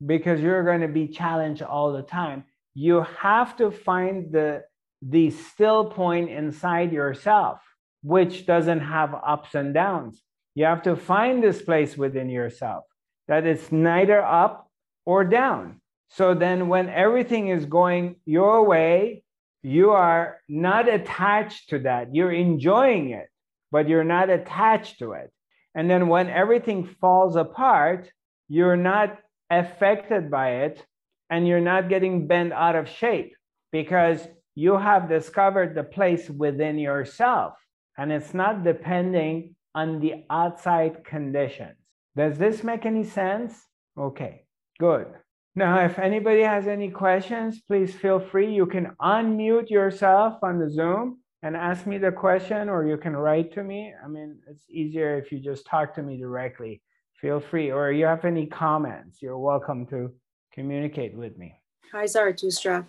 [0.05, 2.43] because you're going to be challenged all the time.
[2.73, 4.63] You have to find the
[5.01, 7.61] the still point inside yourself
[8.01, 10.21] which doesn't have ups and downs.
[10.55, 12.85] You have to find this place within yourself
[13.27, 14.68] that it's neither up
[15.11, 19.23] or down so then when everything is going your way
[19.63, 23.27] you are not attached to that you're enjoying it
[23.71, 25.29] but you're not attached to it
[25.75, 28.11] and then when everything falls apart
[28.47, 29.17] you're not
[29.49, 30.85] affected by it
[31.29, 33.33] and you're not getting bent out of shape
[33.71, 37.53] because you have discovered the place within yourself
[37.97, 41.77] and it's not depending on the outside conditions.
[42.15, 43.53] Does this make any sense?
[43.97, 44.43] Okay,
[44.79, 45.07] good.
[45.55, 48.53] Now, if anybody has any questions, please feel free.
[48.53, 53.15] You can unmute yourself on the Zoom and ask me the question, or you can
[53.15, 53.93] write to me.
[54.03, 56.81] I mean, it's easier if you just talk to me directly.
[57.19, 60.13] Feel free, or you have any comments, you're welcome to
[60.53, 61.59] communicate with me.
[61.91, 62.85] Hi, Zarathustra.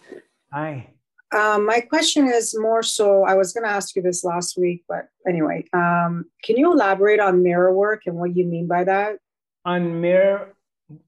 [0.52, 0.90] Hi.
[1.32, 4.84] Um, my question is more so, I was going to ask you this last week,
[4.88, 9.18] but anyway, um, can you elaborate on mirror work and what you mean by that?
[9.64, 10.54] On mirror,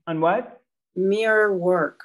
[0.07, 0.62] on what?
[0.95, 2.01] Mirror work.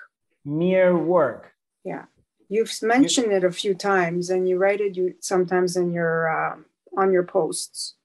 [0.46, 1.52] Mirror work.
[1.84, 2.06] Yeah.
[2.50, 6.66] You've mentioned it a few times and you write it you sometimes in your um,
[6.98, 7.96] on your posts.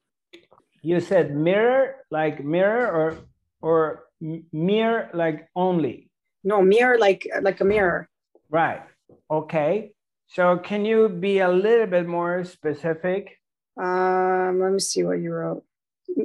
[0.83, 3.19] You said mirror like mirror or
[3.61, 4.05] or
[4.53, 6.11] mirror like only
[6.45, 8.09] no mirror like like a mirror
[8.51, 8.83] right
[9.31, 9.93] okay
[10.29, 13.39] so can you be a little bit more specific
[13.81, 15.65] um let me see what you wrote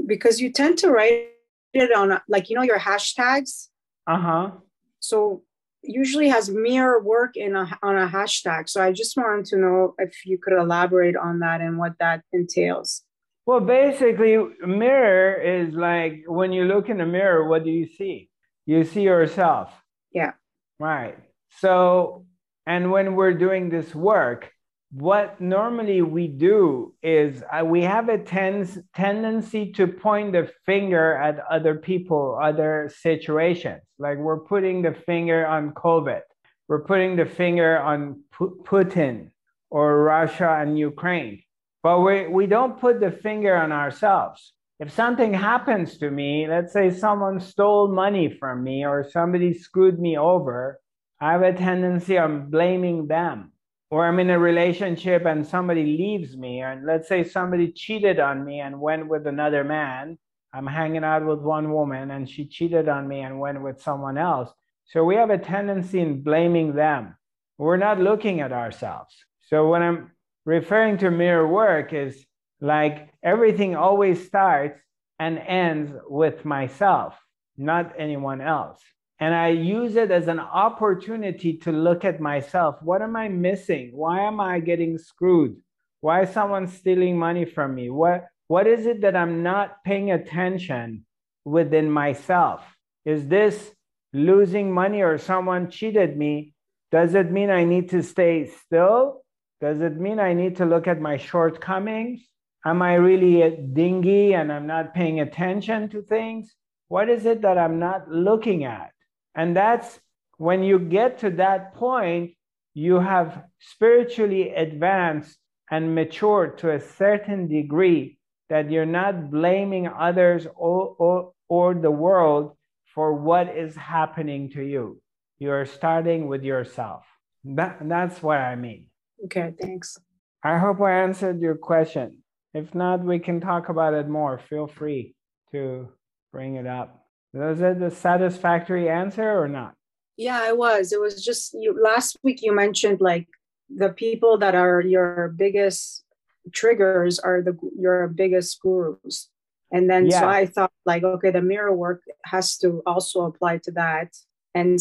[0.05, 1.29] because you tend to write
[1.73, 3.69] it on like you know your hashtags
[4.07, 4.51] uh-huh.
[4.99, 5.43] So
[5.83, 8.69] usually has mirror work in a, on a hashtag.
[8.69, 12.23] So i just wanted to know if you could elaborate on that and what that
[12.33, 13.03] entails.
[13.45, 18.29] Well basically mirror is like when you look in the mirror what do you see?
[18.65, 19.71] You see yourself.
[20.11, 20.33] Yeah.
[20.79, 21.17] Right.
[21.61, 22.25] So,
[22.65, 24.51] and when we're doing this work,
[24.91, 31.15] what normally we do is uh, we have a ten- tendency to point the finger
[31.15, 33.81] at other people, other situations.
[33.99, 36.21] Like we're putting the finger on COVID,
[36.67, 39.31] we're putting the finger on P- Putin
[39.69, 41.43] or Russia and Ukraine.
[41.83, 46.71] But we, we don't put the finger on ourselves if something happens to me, let's
[46.71, 50.79] say someone stole money from me or somebody screwed me over,
[51.19, 53.53] I have a tendency of blaming them.
[53.89, 58.43] Or I'm in a relationship and somebody leaves me, and let's say somebody cheated on
[58.43, 60.17] me and went with another man.
[60.53, 64.17] I'm hanging out with one woman and she cheated on me and went with someone
[64.17, 64.49] else.
[64.85, 67.15] So we have a tendency in blaming them.
[67.57, 69.13] We're not looking at ourselves.
[69.47, 70.11] So when I'm
[70.45, 72.25] referring to mirror work is
[72.61, 74.79] like everything always starts
[75.19, 77.15] and ends with myself,
[77.57, 78.81] not anyone else.
[79.19, 82.75] And I use it as an opportunity to look at myself.
[82.81, 83.91] What am I missing?
[83.93, 85.57] Why am I getting screwed?
[86.01, 87.89] Why is someone stealing money from me?
[87.89, 91.05] What, what is it that I'm not paying attention
[91.45, 92.61] within myself?
[93.05, 93.71] Is this
[94.13, 96.53] losing money or someone cheated me?
[96.91, 99.23] Does it mean I need to stay still?
[99.59, 102.21] Does it mean I need to look at my shortcomings?
[102.63, 106.53] Am I really a dingy and I'm not paying attention to things?
[106.87, 108.91] What is it that I'm not looking at?
[109.37, 109.99] And that's
[110.37, 112.31] when you get to that point,
[112.73, 115.37] you have spiritually advanced
[115.71, 118.17] and matured to a certain degree
[118.49, 122.55] that you're not blaming others or, or, or the world
[122.93, 125.01] for what is happening to you.
[125.39, 127.05] You're starting with yourself.
[127.43, 128.87] That, that's what I mean.
[129.25, 129.97] Okay, thanks.
[130.43, 132.23] I hope I answered your question.
[132.53, 134.39] If not, we can talk about it more.
[134.39, 135.15] Feel free
[135.51, 135.89] to
[136.31, 137.06] bring it up.
[137.33, 139.73] Was it the satisfactory answer or not?
[140.15, 140.91] Yeah, it was.
[140.91, 143.27] It was just you last week you mentioned like
[143.69, 146.03] the people that are your biggest
[146.51, 149.29] triggers are the your biggest gurus.
[149.71, 150.21] And then yeah.
[150.21, 154.15] so I thought like okay, the mirror work has to also apply to that
[154.55, 154.79] and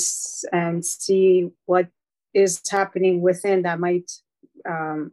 [0.53, 1.89] and see what
[2.33, 4.11] is happening within that might
[4.69, 5.11] um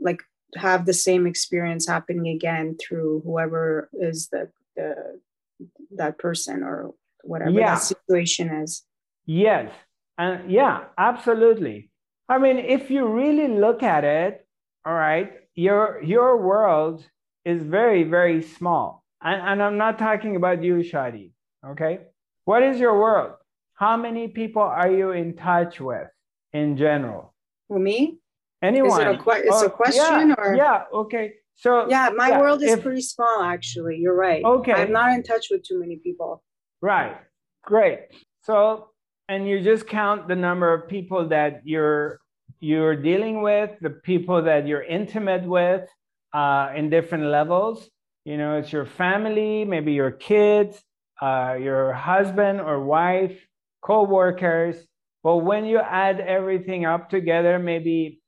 [0.00, 0.22] like
[0.56, 5.18] have the same experience happening again through whoever is the, the
[5.96, 7.74] that person or whatever yeah.
[7.74, 8.82] that situation is.
[9.26, 9.72] Yes.
[10.18, 11.90] And yeah, absolutely.
[12.28, 14.46] I mean, if you really look at it,
[14.86, 17.04] all right, your your world
[17.44, 19.04] is very, very small.
[19.22, 21.32] And, and I'm not talking about you, Shadi.
[21.66, 22.00] Okay.
[22.44, 23.32] What is your world?
[23.74, 26.08] How many people are you in touch with
[26.52, 27.34] in general?
[27.68, 28.18] For me?
[28.62, 29.00] Anyone?
[29.00, 30.54] Is it a, que- it's oh, a question yeah, or?
[30.54, 30.82] Yeah.
[30.92, 31.32] Okay.
[31.56, 33.42] So yeah, my yeah, world is if, pretty small.
[33.42, 34.44] Actually, you're right.
[34.44, 34.72] Okay.
[34.72, 36.42] I'm not in touch with too many people.
[36.82, 37.16] Right.
[37.64, 38.00] Great.
[38.42, 38.88] So
[39.28, 42.20] and you just count the number of people that you're
[42.60, 45.88] you're dealing with, the people that you're intimate with
[46.32, 47.88] uh, in different levels.
[48.24, 50.82] You know, it's your family, maybe your kids,
[51.20, 53.38] uh, your husband or wife,
[53.82, 54.76] co-workers.
[55.22, 58.22] But when you add everything up together, maybe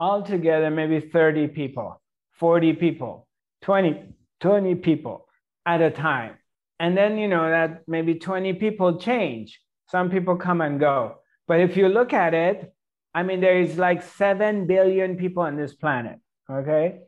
[0.00, 2.00] altogether maybe 30 people,
[2.34, 3.26] 40 people,
[3.62, 4.02] 20,
[4.40, 5.26] 20 people
[5.66, 6.34] at a time.
[6.78, 9.60] And then, you know, that maybe 20 people change.
[9.90, 11.16] Some people come and go.
[11.46, 12.72] But if you look at it,
[13.14, 16.18] I mean, there is like 7 billion people on this planet.
[16.50, 17.00] Okay.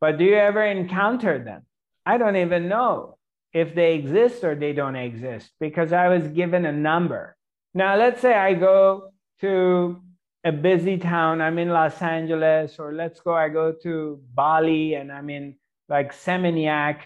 [0.00, 1.62] But do you ever encounter them?
[2.04, 3.18] I don't even know
[3.52, 7.36] if they exist or they don't exist because I was given a number.
[7.74, 9.10] Now, let's say I go
[9.40, 10.02] to
[10.46, 11.40] a busy town.
[11.40, 15.56] I'm in Los Angeles, or let's go, I go to Bali and I'm in
[15.88, 17.00] like Seminyak.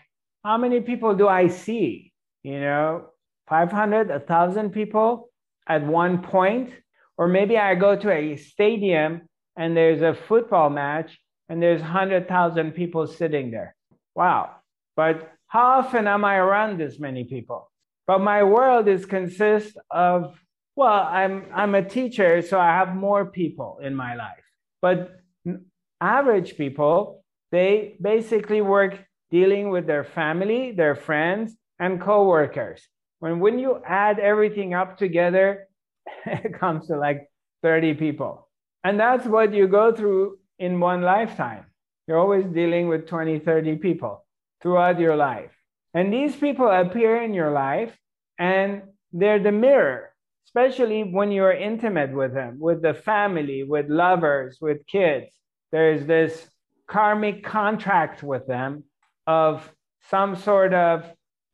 [0.45, 2.13] How many people do I see?
[2.43, 3.07] You know,
[3.49, 5.31] 500, 1,000 people
[5.67, 6.71] at one point?
[7.17, 9.23] Or maybe I go to a stadium
[9.57, 11.19] and there's a football match
[11.49, 13.75] and there's 100,000 people sitting there.
[14.15, 14.57] Wow.
[14.97, 17.71] But how often am I around this many people?
[18.07, 20.39] But my world is consist of
[20.81, 24.47] well, I'm I'm a teacher, so I have more people in my life.
[24.81, 25.13] But
[26.01, 27.23] average people,
[27.53, 28.95] they basically work
[29.31, 32.81] dealing with their family, their friends, and coworkers.
[33.19, 35.69] When when you add everything up together,
[36.27, 37.29] it comes to like
[37.63, 38.49] 30 people.
[38.83, 41.67] And that's what you go through in one lifetime.
[42.07, 44.25] You're always dealing with 20, 30 people
[44.63, 45.53] throughout your life.
[45.93, 47.93] And these people appear in your life
[48.39, 50.10] and they're the mirror
[50.51, 55.27] especially when you're intimate with them, with the family, with lovers, with kids.
[55.71, 56.51] There's this
[56.89, 58.83] karmic contract with them
[59.29, 59.73] of
[60.11, 61.05] some sort of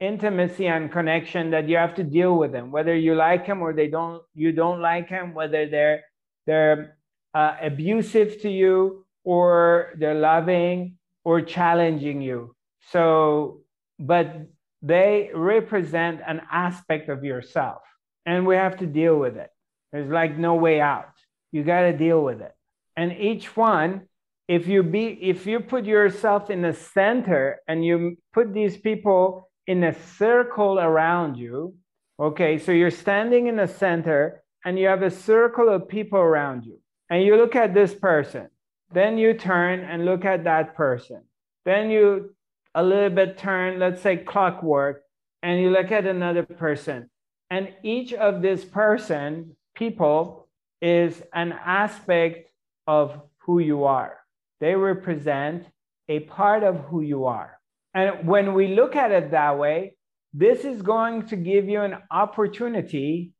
[0.01, 3.75] intimacy and connection that you have to deal with them, whether you like them or
[3.75, 6.03] they don't, you don't like them, whether they're
[6.47, 6.97] they're
[7.35, 12.55] uh, abusive to you or they're loving or challenging you.
[12.93, 13.63] So,
[13.99, 14.47] but
[14.81, 17.83] they represent an aspect of yourself
[18.27, 19.51] and we have to deal with it.
[19.93, 21.15] There's like no way out.
[21.53, 22.53] You got to deal with it.
[22.97, 24.09] And each one,
[24.49, 29.49] if you be, if you put yourself in the center and you put these people
[29.67, 31.75] in a circle around you,
[32.19, 36.65] okay, so you're standing in the center and you have a circle of people around
[36.65, 38.49] you, and you look at this person,
[38.93, 41.23] then you turn and look at that person,
[41.65, 42.35] then you
[42.75, 45.03] a little bit turn, let's say clockwork,
[45.43, 47.09] and you look at another person
[47.51, 50.49] and each of this person, people,
[50.83, 52.51] is an aspect
[52.87, 54.19] of who you are.
[54.61, 55.67] They represent
[56.09, 57.59] a part of who you are.
[57.95, 59.97] And when we look at it that way,
[60.33, 63.33] this is going to give you an opportunity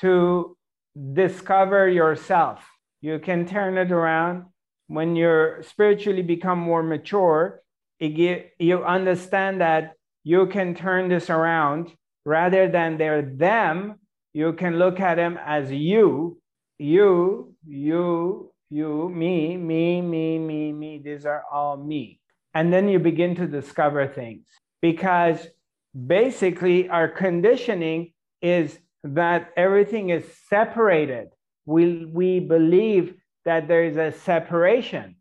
[0.00, 0.56] to
[1.12, 2.64] discover yourself.
[3.00, 4.44] You can turn it around
[4.88, 7.62] when you're spiritually become more mature.
[7.98, 11.92] You understand that you can turn this around
[12.24, 13.98] rather than they're them.
[14.32, 16.40] You can look at them as you,
[16.78, 21.02] you, you, you, me, me, me, me, me.
[21.04, 22.20] These are all me.
[22.54, 24.44] And then you begin to discover things
[24.80, 25.46] because
[26.06, 31.28] basically our conditioning is that everything is separated.
[31.66, 33.14] We, we believe
[33.44, 35.16] that there is a separation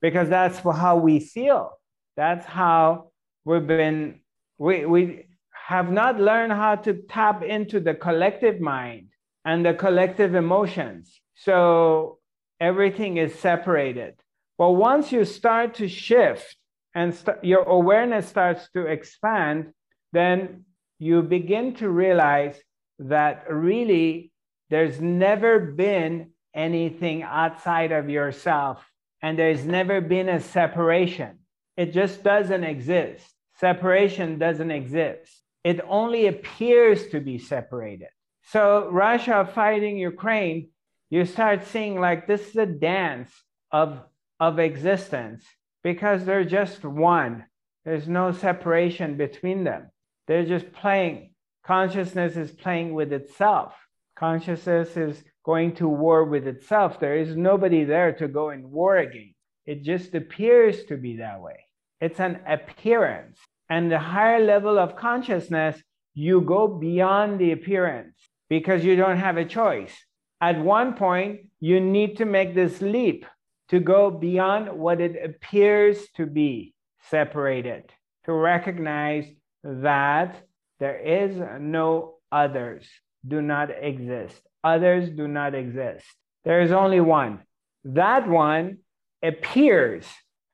[0.00, 1.72] because that's how we feel.
[2.16, 3.10] That's how
[3.44, 4.20] we've been,
[4.58, 5.27] we, we
[5.68, 9.08] have not learned how to tap into the collective mind
[9.44, 11.20] and the collective emotions.
[11.34, 12.20] So
[12.58, 14.14] everything is separated.
[14.56, 16.56] But once you start to shift
[16.94, 19.74] and st- your awareness starts to expand,
[20.10, 20.64] then
[20.98, 22.58] you begin to realize
[22.98, 24.32] that really
[24.70, 28.90] there's never been anything outside of yourself
[29.20, 31.40] and there's never been a separation.
[31.76, 33.34] It just doesn't exist.
[33.60, 35.42] Separation doesn't exist.
[35.64, 38.08] It only appears to be separated.
[38.44, 40.70] So, Russia fighting Ukraine,
[41.10, 43.30] you start seeing like this is a dance
[43.70, 44.00] of,
[44.40, 45.44] of existence
[45.82, 47.44] because they're just one.
[47.84, 49.90] There's no separation between them.
[50.26, 51.34] They're just playing.
[51.64, 53.74] Consciousness is playing with itself.
[54.16, 57.00] Consciousness is going to war with itself.
[57.00, 59.34] There is nobody there to go in war against.
[59.66, 61.66] It just appears to be that way.
[62.00, 63.38] It's an appearance.
[63.68, 65.82] And the higher level of consciousness,
[66.14, 68.16] you go beyond the appearance
[68.48, 69.94] because you don't have a choice.
[70.40, 73.26] At one point, you need to make this leap
[73.68, 76.74] to go beyond what it appears to be
[77.10, 77.92] separated,
[78.24, 79.26] to recognize
[79.62, 80.40] that
[80.80, 82.86] there is no others,
[83.26, 84.40] do not exist.
[84.64, 86.06] Others do not exist.
[86.44, 87.40] There is only one.
[87.84, 88.78] That one
[89.22, 90.06] appears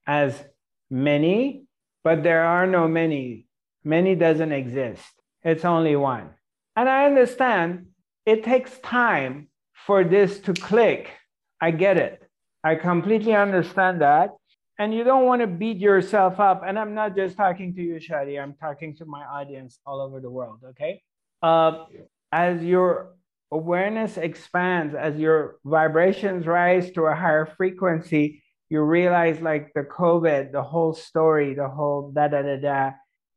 [0.06, 0.42] as
[0.90, 1.63] many,
[2.04, 3.46] but there are no many.
[3.82, 5.02] Many doesn't exist.
[5.42, 6.30] It's only one.
[6.76, 7.86] And I understand
[8.24, 9.48] it takes time
[9.86, 11.10] for this to click.
[11.60, 12.22] I get it.
[12.62, 14.30] I completely understand that.
[14.78, 16.62] And you don't want to beat yourself up.
[16.66, 20.20] And I'm not just talking to you, Shadi, I'm talking to my audience all over
[20.20, 21.02] the world, okay?
[21.42, 21.84] Uh,
[22.32, 23.12] as your
[23.52, 30.52] awareness expands, as your vibrations rise to a higher frequency, you realize like the COVID,
[30.52, 32.90] the whole story, the whole da da da da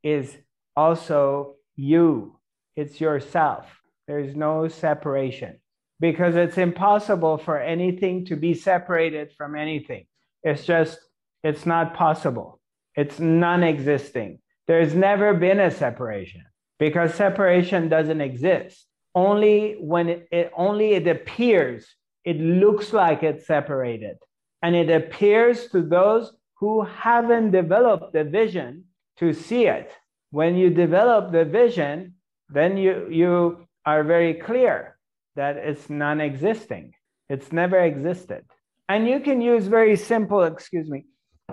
[0.03, 0.35] is
[0.75, 2.39] also you.
[2.75, 3.65] It's yourself.
[4.07, 5.59] There's no separation
[5.99, 10.05] because it's impossible for anything to be separated from anything.
[10.43, 10.99] It's just,
[11.43, 12.59] it's not possible.
[12.95, 14.39] It's non existing.
[14.67, 16.43] There's never been a separation
[16.79, 18.85] because separation doesn't exist.
[19.15, 21.87] Only when it, it only it appears,
[22.23, 24.17] it looks like it's separated.
[24.61, 28.85] And it appears to those who haven't developed the vision
[29.17, 29.91] to see it.
[30.31, 32.15] When you develop the vision,
[32.49, 34.97] then you, you are very clear
[35.35, 36.93] that it's non-existing.
[37.29, 38.43] It's never existed.
[38.89, 41.05] And you can use very simple, excuse me,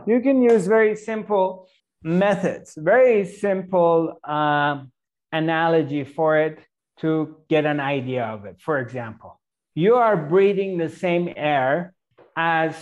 [0.07, 1.69] you can use very simple
[2.03, 4.93] methods, very simple um,
[5.33, 6.61] analogy for it
[7.01, 8.61] to get an idea of it.
[8.61, 9.41] For example,
[9.75, 11.93] you are breathing the same air
[12.37, 12.77] as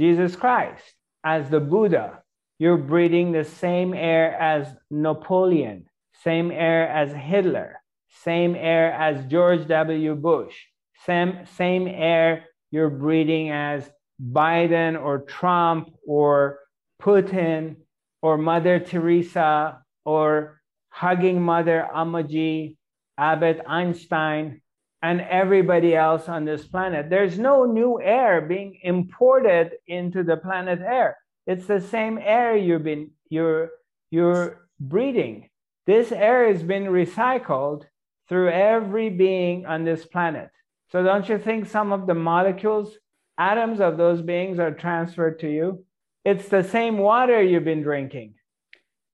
[0.00, 0.82] Jesus Christ,
[1.24, 2.22] as the Buddha.
[2.58, 5.90] You're breathing the same air as Napoleon,
[6.24, 7.82] same air as Hitler,
[8.24, 10.14] same air as George W.
[10.14, 10.56] Bush,
[11.04, 13.90] same, same air you're breathing as
[14.32, 16.60] Biden or Trump or
[17.02, 17.76] Putin
[18.22, 22.76] or Mother Teresa or hugging Mother Ammaji,
[23.18, 24.62] Albert Einstein,
[25.02, 27.08] and everybody else on this planet.
[27.08, 31.16] There's no new air being imported into the planet air.
[31.46, 33.70] It's the same air you've been you're
[34.10, 35.48] you're breathing.
[35.86, 37.84] This air has been recycled
[38.28, 40.50] through every being on this planet.
[40.92, 42.96] So don't you think some of the molecules,
[43.38, 45.84] atoms of those beings are transferred to you?
[46.24, 48.34] It's the same water you've been drinking.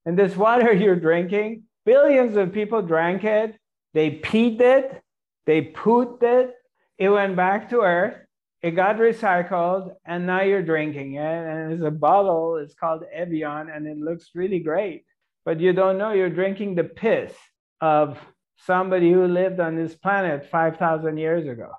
[0.05, 3.57] And this water you're drinking, billions of people drank it,
[3.95, 5.03] they peed it,
[5.47, 6.55] they pooped it,
[6.99, 8.16] it went back to earth,
[8.62, 11.20] it got recycled, and now you're drinking it.
[11.20, 15.05] And it's a bottle, it's called Evian, and it looks really great.
[15.44, 17.32] But you don't know you're drinking the piss
[17.80, 18.18] of
[18.59, 21.70] somebody who lived on this planet 5,000 years ago.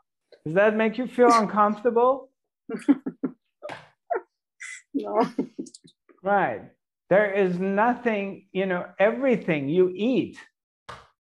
[0.45, 2.29] Does that make you feel uncomfortable?
[4.93, 5.29] no.
[6.23, 6.61] Right.
[7.09, 10.37] There is nothing, you know, everything you eat.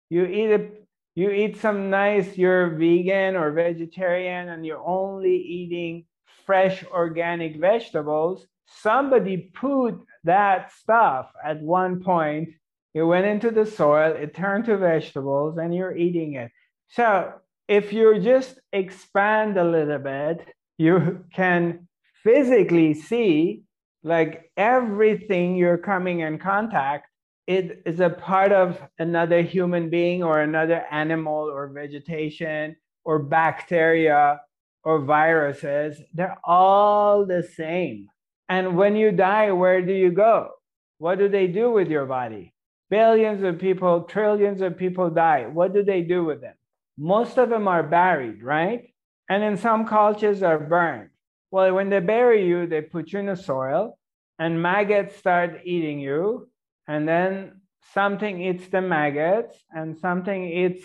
[0.10, 0.70] You eat a,
[1.16, 6.06] you eat some nice, you're vegan or vegetarian and you're only eating
[6.46, 8.46] fresh organic vegetables.
[8.68, 9.96] Somebody put
[10.26, 12.50] that stuff at one point.
[12.94, 16.52] It went into the soil, it turned to vegetables, and you're eating it.
[16.90, 17.34] So
[17.68, 20.48] if you just expand a little bit,
[20.78, 21.88] you can
[22.24, 23.64] physically see
[24.04, 27.08] like everything you're coming in contact
[27.48, 34.42] it is a part of another human being or another animal or vegetation or bacteria
[34.84, 36.02] or viruses.
[36.14, 38.08] They're all the same.
[38.50, 40.52] And when you die where do you go?
[40.98, 42.54] What do they do with your body?
[42.90, 45.48] Billions of people trillions of people die.
[45.48, 46.56] What do they do with them?
[46.98, 48.94] Most of them are buried right?
[49.30, 51.10] And in some cultures are burned.
[51.52, 53.98] Well, when they bury you, they put you in the soil
[54.40, 56.48] and maggots start eating you.
[56.88, 57.62] And then
[57.94, 60.84] something eats the maggots and something eats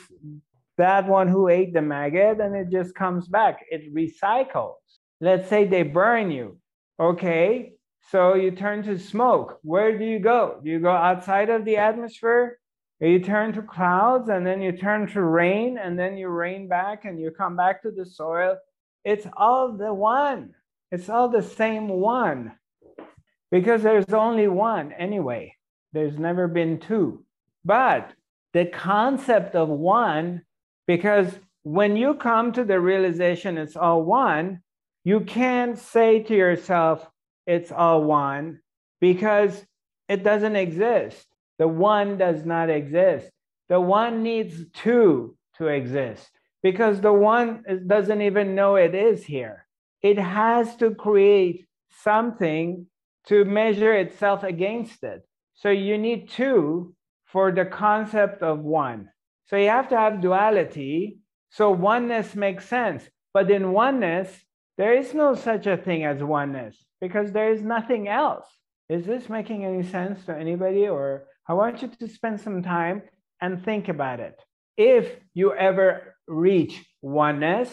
[0.78, 3.61] that one who ate the maggot and it just comes back.
[3.70, 4.74] It recycles.
[5.20, 6.59] Let's say they burn you.
[6.98, 7.74] Okay,
[8.11, 9.59] so you turn to smoke.
[9.62, 10.61] Where do you go?
[10.62, 12.59] Do you go outside of the atmosphere?
[13.01, 17.05] You turn to clouds and then you turn to rain and then you rain back
[17.07, 18.57] and you come back to the soil.
[19.05, 20.55] It's all the one.
[20.92, 22.53] It's all the same one
[23.51, 25.57] because there's only one anyway.
[25.93, 27.24] There's never been two.
[27.64, 28.12] But
[28.53, 30.43] the concept of one,
[30.86, 34.62] because when you come to the realization it's all one,
[35.05, 37.09] you can't say to yourself,
[37.47, 38.61] it's all one,
[39.01, 39.64] because
[40.09, 41.26] it doesn't exist.
[41.59, 43.30] The one does not exist.
[43.68, 46.30] The one needs two to exist
[46.62, 49.66] because the one doesn't even know it is here
[50.03, 51.66] it has to create
[52.03, 52.86] something
[53.26, 55.26] to measure itself against it.
[55.61, 56.94] So you need two
[57.26, 59.11] for the concept of one.
[59.48, 61.18] So you have to have duality.
[61.50, 63.04] So oneness makes sense.
[63.34, 64.30] But in oneness,
[64.78, 68.46] there is no such a thing as oneness because there is nothing else.
[68.88, 70.88] Is this making any sense to anybody?
[70.88, 73.02] Or I want you to spend some time
[73.42, 74.40] and think about it.
[74.78, 77.70] If you ever reach oneness,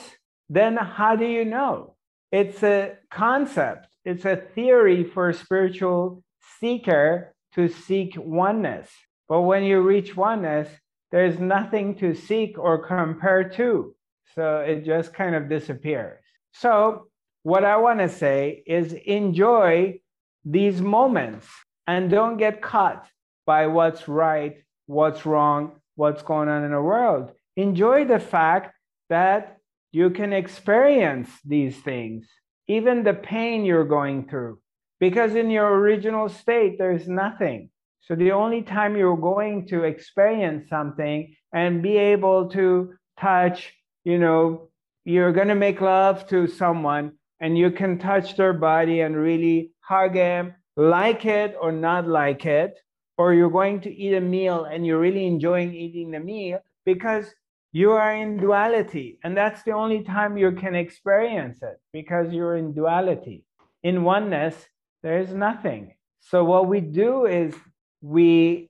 [0.49, 1.95] then how do you know?
[2.33, 6.23] It's a concept, it's a theory for a spiritual
[6.59, 8.89] seeker to seek oneness.
[9.27, 10.69] But when you reach oneness,
[11.11, 13.95] there's nothing to seek or compare to.
[14.35, 16.23] So it just kind of disappears.
[16.53, 17.07] So,
[17.43, 20.01] what I want to say is enjoy
[20.43, 21.47] these moments
[21.87, 23.07] and don't get caught
[23.45, 27.31] by what's right, what's wrong, what's going on in the world.
[27.55, 28.75] Enjoy the fact
[29.09, 29.57] that
[29.91, 32.27] you can experience these things,
[32.67, 34.59] even the pain you're going through,
[34.99, 37.69] because in your original state, there's nothing.
[38.01, 43.73] So the only time you're going to experience something and be able to touch,
[44.03, 44.69] you know,
[45.05, 49.71] you're going to make love to someone and you can touch their body and really
[49.81, 52.79] hug them, like it or not like it,
[53.17, 57.33] or you're going to eat a meal and you're really enjoying eating the meal because
[57.73, 62.55] you are in duality and that's the only time you can experience it because you're
[62.55, 63.43] in duality
[63.83, 64.55] in oneness
[65.07, 65.93] there is nothing.
[66.19, 67.55] So what we do is
[68.01, 68.69] we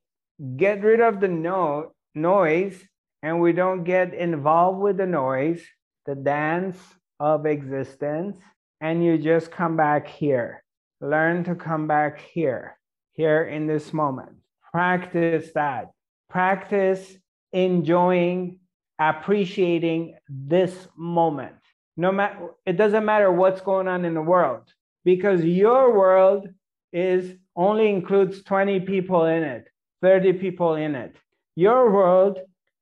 [0.55, 2.79] get rid of the no- noise
[3.23, 5.63] and we don't get involved with the noise
[6.05, 6.77] the dance
[7.19, 8.37] of existence
[8.79, 10.63] and you just come back here.
[11.01, 12.77] Learn to come back here
[13.13, 14.33] here in this moment.
[14.71, 15.89] Practice that.
[16.29, 17.17] Practice
[17.51, 18.59] enjoying
[18.99, 21.55] appreciating this moment.
[21.97, 24.71] No matter it doesn't matter what's going on in the world
[25.07, 26.49] because your world
[26.91, 29.69] is only includes 20 people in it,
[30.01, 31.15] 30 people in it.
[31.55, 32.39] Your world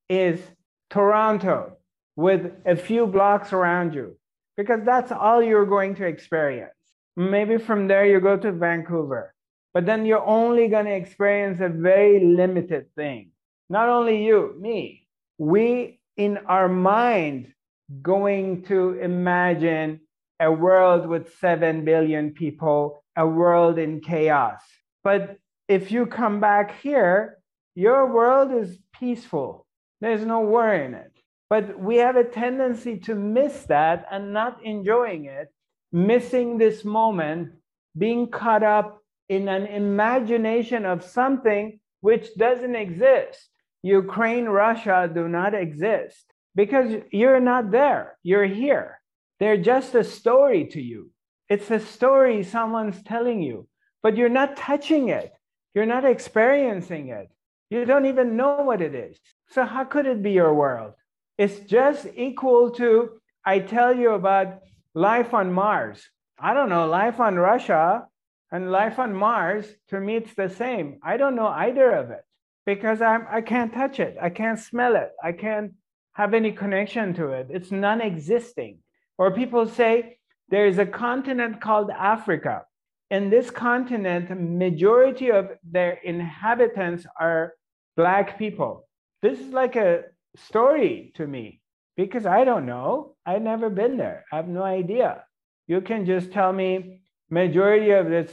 [0.10, 0.42] is
[0.90, 1.78] Toronto
[2.16, 4.18] with a few blocks around you
[4.58, 6.74] because that's all you're going to experience.
[7.16, 9.36] Maybe from there you go to Vancouver,
[9.76, 13.30] but then you're only going to experience a very limited thing.
[13.70, 15.06] Not only you, me.
[15.38, 17.54] We in our mind
[18.02, 20.00] going to imagine
[20.40, 24.62] a world with 7 billion people, a world in chaos.
[25.04, 27.38] But if you come back here,
[27.76, 29.66] your world is peaceful.
[30.02, 31.12] There's no war in it.
[31.50, 35.54] But we have a tendency to miss that and not enjoying it,
[35.92, 37.54] missing this moment,
[37.98, 43.50] being caught up in an imagination of something which doesn't exist.
[43.84, 46.26] Ukraine, Russia do not exist
[46.56, 48.18] because you're not there.
[48.24, 49.00] You're here.
[49.40, 51.12] They're just a story to you.
[51.50, 53.68] It's a story someone's telling you.
[54.04, 55.34] but you're not touching it.
[55.74, 57.28] You're not experiencing it.
[57.72, 59.18] You don't even know what it is.
[59.50, 60.94] So, how could it be your world?
[61.38, 64.60] It's just equal to I tell you about
[64.94, 66.08] life on Mars.
[66.40, 68.08] I don't know, life on Russia
[68.52, 71.00] and life on Mars, to me, it's the same.
[71.04, 72.24] I don't know either of it
[72.66, 74.18] because I'm, I can't touch it.
[74.22, 75.12] I can't smell it.
[75.24, 75.74] I can't
[76.14, 77.48] have any connection to it.
[77.50, 78.80] It's non existing.
[79.18, 80.18] Or people say
[80.50, 82.66] there is a continent called Africa.
[83.12, 87.54] In this continent, majority of their inhabitants are
[87.96, 88.88] Black people.
[89.22, 90.04] This is like a
[90.36, 91.62] story to me
[91.96, 93.16] because I don't know.
[93.26, 94.26] I've never been there.
[94.32, 95.24] I have no idea.
[95.68, 98.32] You can just tell me majority of this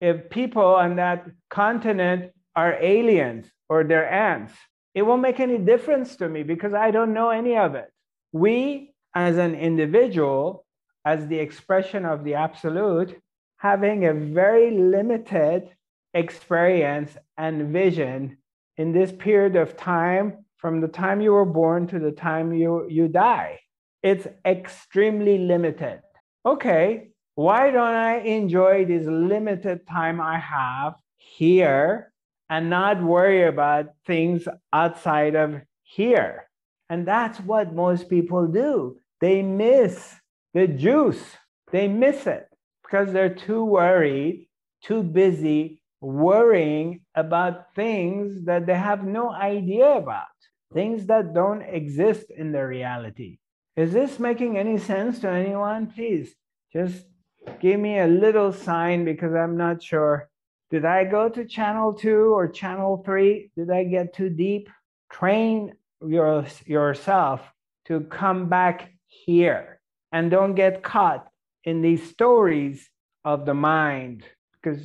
[0.00, 4.52] if people on that continent are aliens or they're ants.
[4.94, 7.90] It won't make any difference to me because I don't know any of it.
[8.32, 10.66] We, as an individual,
[11.04, 13.20] as the expression of the absolute,
[13.58, 15.70] having a very limited
[16.12, 18.36] experience and vision
[18.76, 22.86] in this period of time from the time you were born to the time you,
[22.88, 23.60] you die.
[24.02, 26.00] It's extremely limited.
[26.44, 32.12] Okay, why don't I enjoy this limited time I have here
[32.48, 36.48] and not worry about things outside of here?
[36.90, 38.98] And that's what most people do.
[39.24, 40.16] They miss
[40.52, 41.24] the juice,
[41.72, 42.46] they miss it
[42.82, 44.50] because they're too worried,
[44.82, 50.36] too busy worrying about things that they have no idea about,
[50.74, 53.38] things that don't exist in the reality.
[53.78, 55.86] Is this making any sense to anyone?
[55.86, 56.34] Please
[56.70, 57.06] just
[57.60, 60.28] give me a little sign because I'm not sure.
[60.70, 63.52] Did I go to channel two or channel three?
[63.56, 64.68] Did I get too deep?
[65.10, 65.72] Train
[66.06, 67.40] your, yourself
[67.86, 68.90] to come back
[69.24, 69.80] here
[70.12, 71.26] and don't get caught
[71.64, 72.88] in these stories
[73.24, 74.82] of the mind because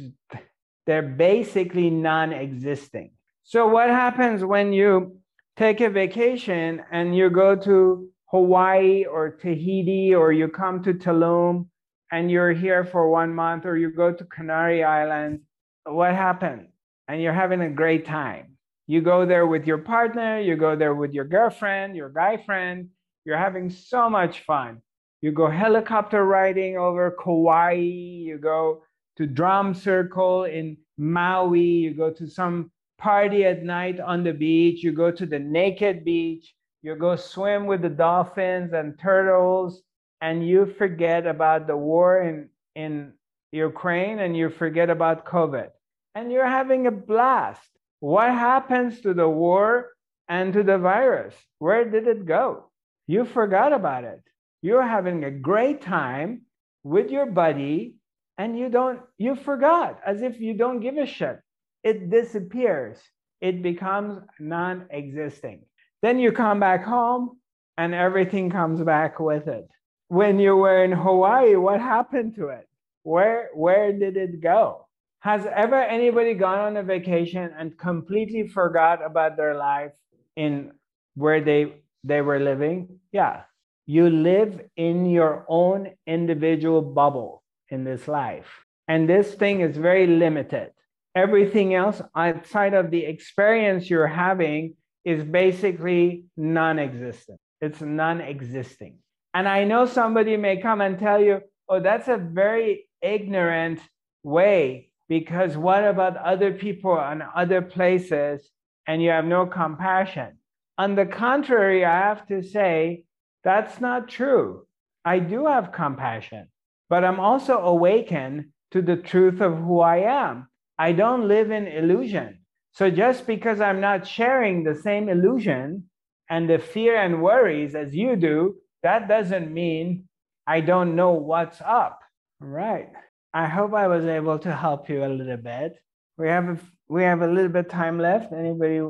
[0.86, 3.12] they're basically non existing.
[3.44, 5.18] So, what happens when you
[5.58, 11.68] take a vacation and you go to Hawaii or Tahiti or you come to Tulum
[12.12, 15.44] and you're here for one month or you go to Canary Islands?
[15.86, 16.70] What happens?
[17.08, 18.58] And you're having a great time.
[18.88, 22.90] You go there with your partner, you go there with your girlfriend, your guy friend,
[23.30, 24.82] you're having so much fun.
[25.22, 28.82] You go helicopter riding over Kauai, you go
[29.18, 34.84] to drum circle in Maui, you go to some party at night on the beach,
[34.84, 39.84] you go to the naked beach, you go swim with the dolphins and turtles,
[40.22, 43.14] and you forget about the war in, in
[43.52, 45.70] Ukraine and you forget about COVID.
[46.16, 47.70] And you're having a blast.
[48.00, 49.92] What happens to the war
[50.28, 51.36] and to the virus?
[51.60, 52.69] Where did it go?
[53.10, 54.22] You forgot about it.
[54.62, 56.44] You're having a great time
[56.84, 57.96] with your buddy
[58.38, 61.40] and you don't you forgot as if you don't give a shit.
[61.84, 63.00] It disappears.
[63.42, 65.64] It becomes non-existing.
[66.04, 67.40] Then you come back home
[67.80, 69.68] and everything comes back with it.
[70.10, 72.68] When you were in hawaii what happened to it?
[73.02, 74.86] Where where did it go?
[75.22, 79.94] Has ever anybody gone on a vacation and completely forgot about their life
[80.36, 80.74] in
[81.16, 81.74] where they
[82.04, 83.44] they were living yeah
[83.90, 88.66] you live in your own individual bubble in this life.
[88.88, 90.70] And this thing is very limited.
[91.16, 94.76] Everything else outside of the experience you're having
[95.06, 97.40] is basically non existent.
[97.62, 99.00] It's non existing.
[99.34, 103.80] And I know somebody may come and tell you, oh, that's a very ignorant
[104.22, 108.48] way because what about other people and other places
[108.86, 110.39] and you have no compassion?
[110.80, 113.04] On the contrary, I have to say,
[113.44, 114.66] that's not true.
[115.06, 116.48] I do have compassion
[116.90, 120.48] but I'm also awakened to the truth of who I am.
[120.78, 122.40] I don't live in illusion.
[122.74, 125.90] So just because I'm not sharing the same illusion
[126.30, 130.06] and the fear and worries as you do, that doesn't mean
[130.48, 132.00] I don't know what's up.
[132.40, 132.90] Right.
[133.34, 135.76] I hope I was able to help you a little bit.
[136.18, 138.34] We have a, we have a little bit time left.
[138.34, 138.82] Anybody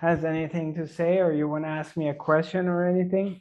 [0.00, 3.38] has anything to say or you want to ask me a question or anything?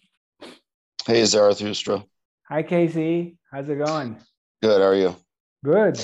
[1.07, 2.03] Hey, Zarathustra.
[2.49, 3.37] Hi, Casey.
[3.49, 4.17] How's it going?
[4.61, 4.81] Good.
[4.81, 5.15] How are you?
[5.63, 6.03] Good.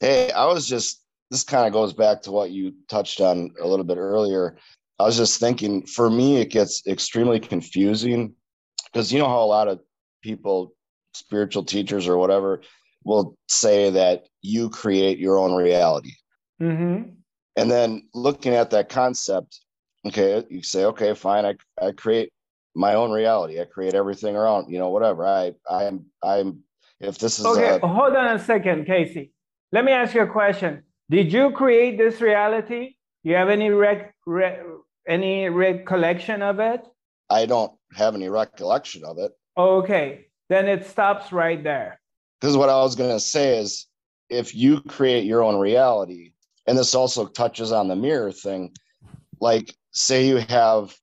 [0.00, 3.66] Hey, I was just, this kind of goes back to what you touched on a
[3.66, 4.56] little bit earlier.
[4.98, 8.34] I was just thinking, for me, it gets extremely confusing
[8.90, 9.80] because you know how a lot of
[10.22, 10.72] people,
[11.12, 12.62] spiritual teachers or whatever,
[13.04, 16.12] will say that you create your own reality.
[16.62, 17.10] Mm-hmm.
[17.56, 19.60] And then looking at that concept,
[20.06, 22.32] okay, you say, okay, fine, I, I create
[22.74, 23.60] my own reality.
[23.60, 25.26] I create everything around, you know, whatever.
[25.26, 26.62] I I'm I'm
[27.00, 27.78] if this is okay.
[27.82, 29.32] A, hold on a second, Casey.
[29.72, 30.82] let me ask you a question.
[31.10, 32.94] Did you create this reality?
[33.22, 34.56] You have any rec, re,
[35.06, 36.86] any recollection of it?
[37.28, 39.32] I don't have any recollection of it.
[39.56, 42.00] Okay, then it stops right there.
[42.40, 43.86] Because what I was going to say is
[44.30, 46.32] if you create your own reality,
[46.66, 48.72] and this also touches on the mirror thing,
[49.40, 50.94] like say you have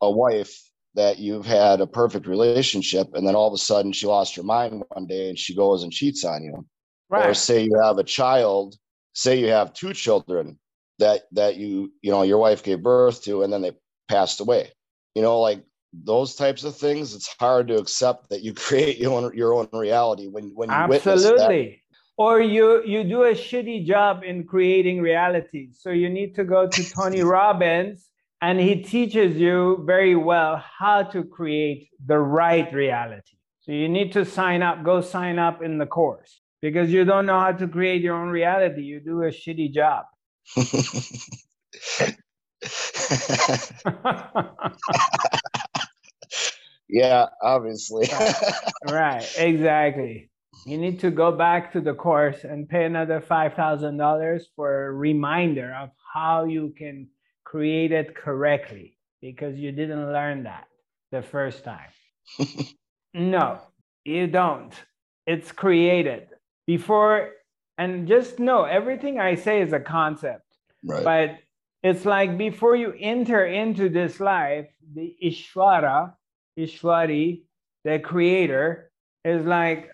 [0.00, 0.60] a wife
[0.94, 4.42] that you've had a perfect relationship and then all of a sudden she lost her
[4.42, 6.66] mind one day and she goes and cheats on you.
[7.10, 7.28] Right.
[7.28, 8.76] or say you have a child
[9.12, 10.58] say you have two children
[10.98, 13.72] that that you you know your wife gave birth to and then they
[14.08, 14.70] passed away.
[15.14, 15.62] You know like
[15.92, 19.68] those types of things it's hard to accept that you create your own your own
[19.72, 21.80] reality when when you absolutely.
[22.16, 25.70] Or you you do a shitty job in creating reality.
[25.72, 28.08] So you need to go to tony robbins
[28.44, 33.38] and he teaches you very well how to create the right reality.
[33.60, 37.24] So you need to sign up, go sign up in the course because you don't
[37.24, 38.82] know how to create your own reality.
[38.82, 40.04] You do a shitty job.
[46.86, 48.08] yeah, obviously.
[48.90, 50.28] right, exactly.
[50.66, 55.74] You need to go back to the course and pay another $5,000 for a reminder
[55.80, 57.08] of how you can
[57.54, 60.66] created correctly because you didn't learn that
[61.12, 61.92] the first time.
[63.14, 63.60] no,
[64.04, 64.72] you don't.
[65.24, 66.26] It's created
[66.66, 67.30] before,
[67.78, 70.42] and just know everything I say is a concept.
[70.82, 71.04] Right.
[71.04, 71.38] But
[71.88, 76.12] it's like before you enter into this life, the Ishvara,
[76.58, 77.42] Ishwari,
[77.84, 78.90] the creator,
[79.24, 79.90] is like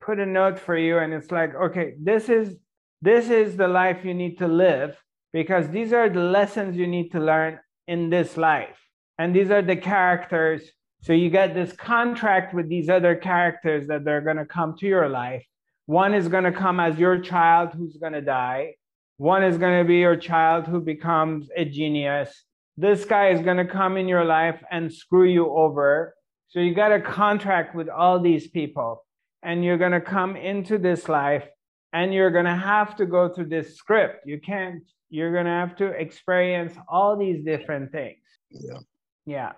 [0.00, 2.56] put a note for you, and it's like, okay, this is
[3.02, 4.96] this is the life you need to live
[5.36, 8.78] because these are the lessons you need to learn in this life.
[9.18, 10.62] And these are the characters.
[11.02, 14.86] So you get this contract with these other characters that they're going to come to
[14.86, 15.44] your life.
[15.84, 18.76] One is going to come as your child who's going to die.
[19.18, 22.30] One is going to be your child who becomes a genius.
[22.78, 26.14] This guy is going to come in your life and screw you over.
[26.48, 29.04] So you got a contract with all these people,
[29.42, 31.44] and you're going to come into this life
[31.92, 34.26] and you're going to have to go through this script.
[34.26, 38.18] You can't you're going to have to experience all these different things.
[38.50, 38.78] Yeah.
[39.24, 39.52] Yeah.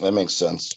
[0.00, 0.74] That makes sense.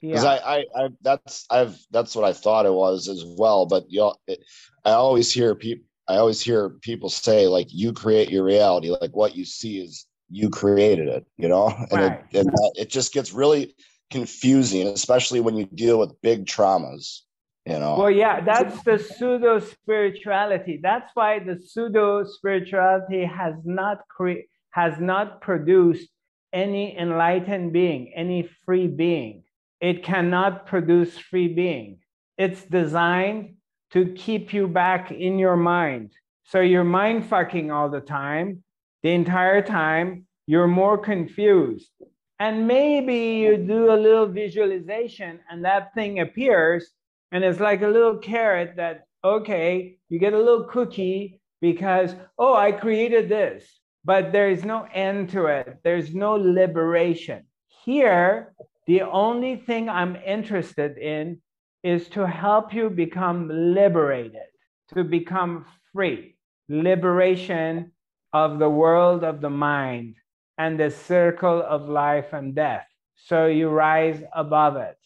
[0.00, 0.30] Because yeah.
[0.30, 3.66] I, I, I, that's, I've, that's what I thought it was as well.
[3.66, 4.40] But know, it,
[4.84, 8.90] I always hear people, I always hear people say like, you create your reality.
[8.90, 12.24] Like what you see is you created it, you know, and right.
[12.30, 13.74] it, and it just gets really
[14.10, 17.22] confusing, especially when you deal with big traumas
[17.66, 17.96] you know.
[17.98, 25.00] Well yeah that's the pseudo spirituality that's why the pseudo spirituality has not cre- has
[25.00, 26.08] not produced
[26.52, 29.42] any enlightened being any free being.
[29.80, 31.98] It cannot produce free being.
[32.38, 33.56] It's designed
[33.92, 36.12] to keep you back in your mind.
[36.44, 38.62] So you're mind fucking all the time
[39.02, 40.26] the entire time.
[40.46, 41.90] You're more confused.
[42.38, 46.90] And maybe you do a little visualization and that thing appears
[47.32, 52.54] and it's like a little carrot that, okay, you get a little cookie because, oh,
[52.54, 53.64] I created this,
[54.04, 55.78] but there is no end to it.
[55.82, 57.44] There's no liberation.
[57.84, 58.54] Here,
[58.86, 61.40] the only thing I'm interested in
[61.82, 64.50] is to help you become liberated,
[64.94, 66.36] to become free.
[66.68, 67.92] Liberation
[68.32, 70.16] of the world of the mind
[70.58, 72.86] and the circle of life and death.
[73.16, 74.96] So you rise above it.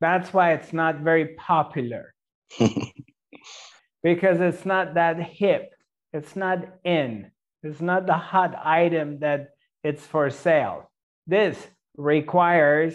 [0.00, 2.14] That's why it's not very popular.
[4.02, 5.72] because it's not that hip.
[6.12, 7.30] It's not in.
[7.62, 9.48] It's not the hot item that
[9.82, 10.90] it's for sale.
[11.26, 11.56] This
[11.96, 12.94] requires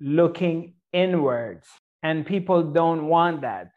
[0.00, 1.66] looking inwards,
[2.02, 3.68] and people don't want that.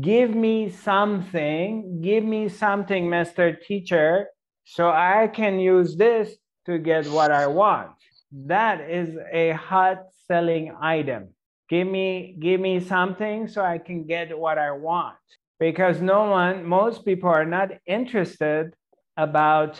[0.00, 3.60] Give me something, give me something, Mr.
[3.60, 4.26] Teacher,
[4.64, 6.34] so I can use this
[6.66, 7.92] to get what I want.
[8.32, 11.28] That is a hot selling item
[11.72, 15.16] give me give me something so i can get what i want.
[15.58, 18.74] Because no one most people are not interested
[19.16, 19.72] about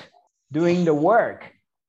[0.51, 1.41] doing the work.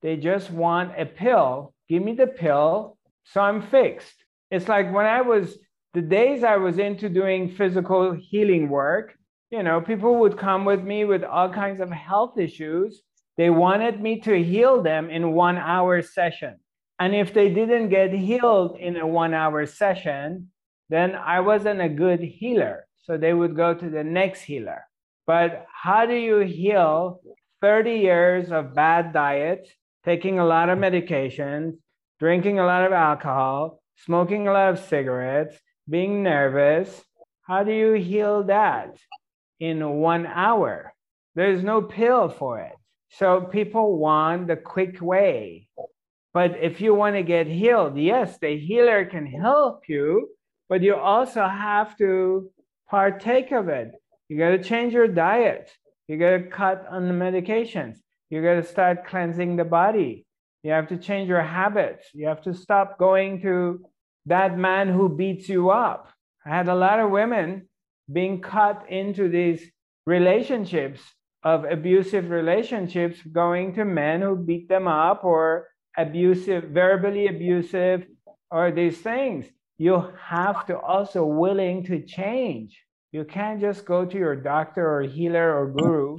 [0.02, 1.74] They just want a pill.
[1.88, 4.18] Give me the pill so i'm fixed.
[4.52, 5.46] It's like when i was
[5.94, 9.08] the days i was into doing physical healing work
[9.56, 12.92] you know people would come with me with all kinds of health issues.
[13.38, 16.56] They wanted me to heal them in one hour session
[17.00, 20.52] and if they didn't get healed in a one hour session,
[20.90, 22.86] then I wasn't a good healer.
[23.04, 24.84] So they would go to the next healer.
[25.26, 27.22] But how do you heal
[27.62, 29.68] 30 years of bad diet,
[30.06, 31.78] taking a lot of medications,
[32.20, 35.58] drinking a lot of alcohol, smoking a lot of cigarettes,
[35.90, 37.04] being nervous?
[37.42, 38.96] How do you heal that?
[39.64, 40.94] in one hour.
[41.36, 42.74] There's no pill for it.
[43.12, 45.70] So people want the quick way.
[46.34, 50.30] But if you want to get healed, yes, the healer can help you,
[50.68, 52.50] but you also have to
[52.90, 53.92] partake of it.
[54.30, 55.70] You got to change your diet.
[56.08, 57.98] You got to cut on the medications.
[58.30, 60.26] You got to start cleansing the body.
[60.64, 62.08] You have to change your habits.
[62.14, 63.86] You have to stop going to
[64.26, 66.10] that man who beats you up.
[66.46, 67.70] I had a lot of women
[68.12, 69.62] being cut into these
[70.06, 71.02] relationships
[71.44, 75.68] of abusive relationships going to men who beat them up or
[75.98, 78.06] abusive verbally abusive
[78.52, 79.46] or these things
[79.78, 82.80] you have to also willing to change
[83.12, 86.16] you can't just go to your doctor or healer or guru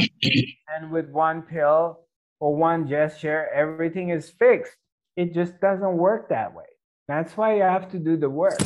[0.74, 2.00] and with one pill
[2.40, 4.76] or one gesture everything is fixed
[5.16, 6.64] it just doesn't work that way
[7.08, 8.60] that's why you have to do the work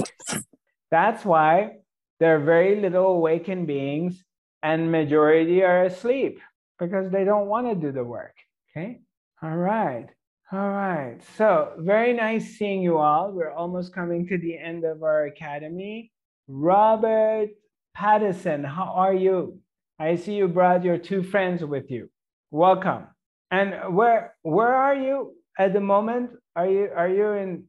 [0.90, 1.78] that's why
[2.20, 4.24] there are very little awakened beings
[4.62, 6.40] and majority are asleep
[6.78, 8.34] because they don't want to do the work.
[8.70, 9.00] Okay.
[9.42, 10.08] All right.
[10.50, 11.18] All right.
[11.36, 13.32] So very nice seeing you all.
[13.32, 16.10] We're almost coming to the end of our academy.
[16.46, 17.50] Robert
[17.94, 19.60] Patterson, how are you?
[19.98, 22.08] I see you brought your two friends with you.
[22.50, 23.08] Welcome.
[23.50, 26.30] And where where are you at the moment?
[26.56, 27.64] Are you are you in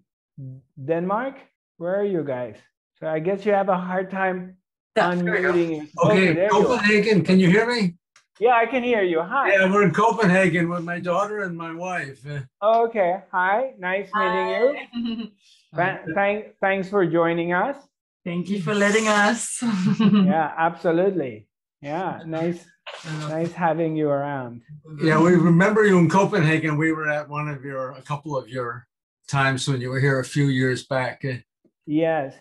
[0.86, 1.36] Denmark?
[1.80, 2.56] Where are you guys?
[3.02, 4.56] So I guess you have a hard time
[4.98, 5.90] unmuting.
[6.06, 7.26] Okay, okay Copenhagen.
[7.26, 7.99] Can you hear me?
[8.40, 9.22] Yeah, I can hear you.
[9.22, 9.52] Hi.
[9.52, 12.26] Yeah, we're in Copenhagen with my daughter and my wife.
[12.64, 13.18] Okay.
[13.34, 13.74] Hi.
[13.78, 14.78] Nice Hi.
[14.78, 15.32] meeting you.
[16.16, 17.76] Thank, thanks for joining us.
[18.26, 19.62] Thank you for letting us.
[20.00, 21.48] yeah, absolutely.
[21.82, 22.66] Yeah, nice,
[23.06, 24.62] uh, nice having you around.
[25.02, 26.76] Yeah, we remember you in Copenhagen.
[26.76, 28.88] We were at one of your, a couple of your
[29.28, 31.24] times when you were here a few years back.
[31.86, 32.36] Yes.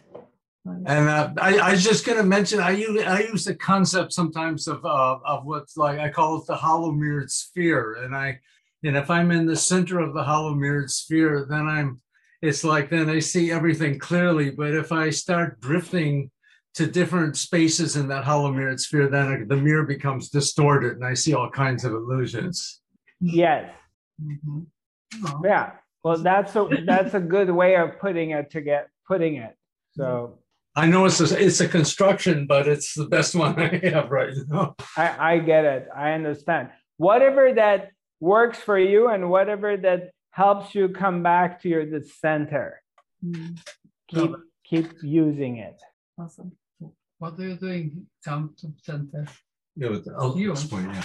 [0.87, 4.13] And uh, I, I was just going to mention, I use, I use the concept
[4.13, 7.95] sometimes of, uh, of what's like, I call it the hollow mirrored sphere.
[8.03, 8.39] And I,
[8.85, 12.01] and if I'm in the center of the hollow mirrored sphere, then I'm,
[12.43, 14.51] it's like, then I see everything clearly.
[14.51, 16.31] But if I start drifting
[16.75, 21.15] to different spaces in that hollow mirrored sphere, then the mirror becomes distorted and I
[21.15, 22.81] see all kinds of illusions.
[23.21, 23.71] Yes.
[24.23, 24.61] Mm-hmm.
[25.27, 25.43] Oh.
[25.45, 25.73] Yeah.
[26.05, 29.57] Well, that's a, that's a good way of putting it to get putting it.
[29.93, 30.39] So
[30.79, 34.33] I know it's a, it's a construction, but it's the best one I have right
[34.49, 34.77] now.
[34.97, 35.89] I, I get it.
[35.95, 36.71] I understand.
[36.99, 42.05] Whatever that works for you and whatever that helps you come back to your the
[42.05, 42.81] center.
[43.27, 43.59] Mm.
[44.07, 44.33] Keep
[44.65, 45.83] keep using it.
[46.17, 46.53] Awesome.
[47.19, 48.07] What are you doing?
[48.25, 49.27] Come to center.
[49.75, 50.53] Yeah, but I'll you.
[50.53, 50.91] explain.
[50.91, 51.05] Yeah.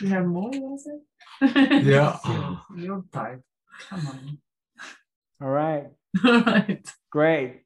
[0.00, 1.84] You have more, was it?
[1.84, 2.18] yeah.
[2.76, 3.40] You're tight.
[3.90, 4.38] Come on.
[5.42, 5.88] All right.
[6.24, 6.86] All right.
[7.10, 7.64] Great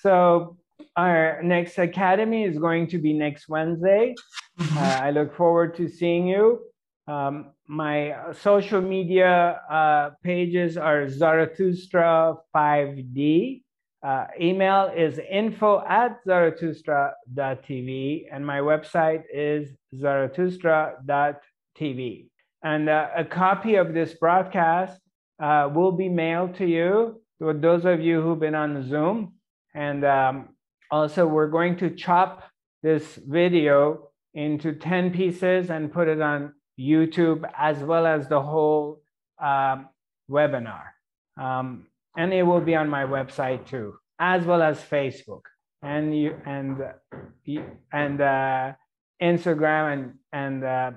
[0.00, 0.56] so
[0.96, 4.14] our next academy is going to be next Wednesday.
[4.58, 4.78] Mm-hmm.
[4.78, 6.60] Uh, I look forward to seeing you.
[7.06, 13.62] Um, my social media uh, pages are Zarathustra 5D.
[14.02, 22.28] Uh, email is info at zarathustra.tv and my website is zarathustra.tv.
[22.62, 25.00] And uh, a copy of this broadcast
[25.40, 29.34] uh, will be mailed to you to those of you who've been on Zoom.
[29.74, 30.48] And um,
[30.90, 32.44] also, we're going to chop
[32.82, 39.00] this video into 10 pieces and put it on YouTube as well as the whole
[39.42, 39.88] um,
[40.30, 40.82] webinar.
[41.40, 45.42] Um, and it will be on my website too, as well as Facebook
[45.82, 46.82] and you and
[47.92, 48.72] and uh,
[49.22, 50.90] Instagram and and uh,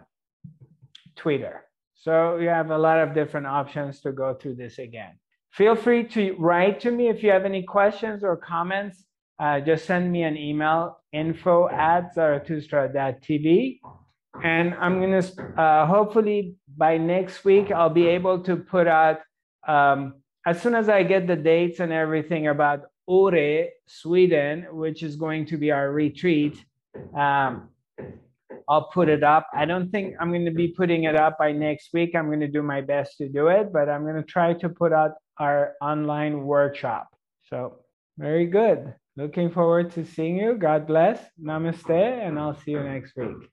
[1.15, 1.63] Twitter.
[1.95, 5.19] So you have a lot of different options to go through this again.
[5.57, 9.03] Feel free to write to me if you have any questions or comments.
[9.39, 13.79] Uh, just send me an email, info at zarathustra.tv.
[14.43, 19.21] And I'm going to, uh, hopefully by next week, I'll be able to put out,
[19.67, 25.15] um, as soon as I get the dates and everything about Åre, Sweden, which is
[25.15, 26.63] going to be our retreat,
[27.17, 27.69] um,
[28.69, 29.47] I'll put it up.
[29.55, 32.15] I don't think I'm going to be putting it up by next week.
[32.15, 34.69] I'm going to do my best to do it, but I'm going to try to
[34.69, 37.09] put out our online workshop.
[37.49, 37.79] So
[38.17, 38.93] very good.
[39.15, 40.55] Looking forward to seeing you.
[40.55, 41.19] God bless.
[41.41, 43.49] Namaste, and I'll see you next week.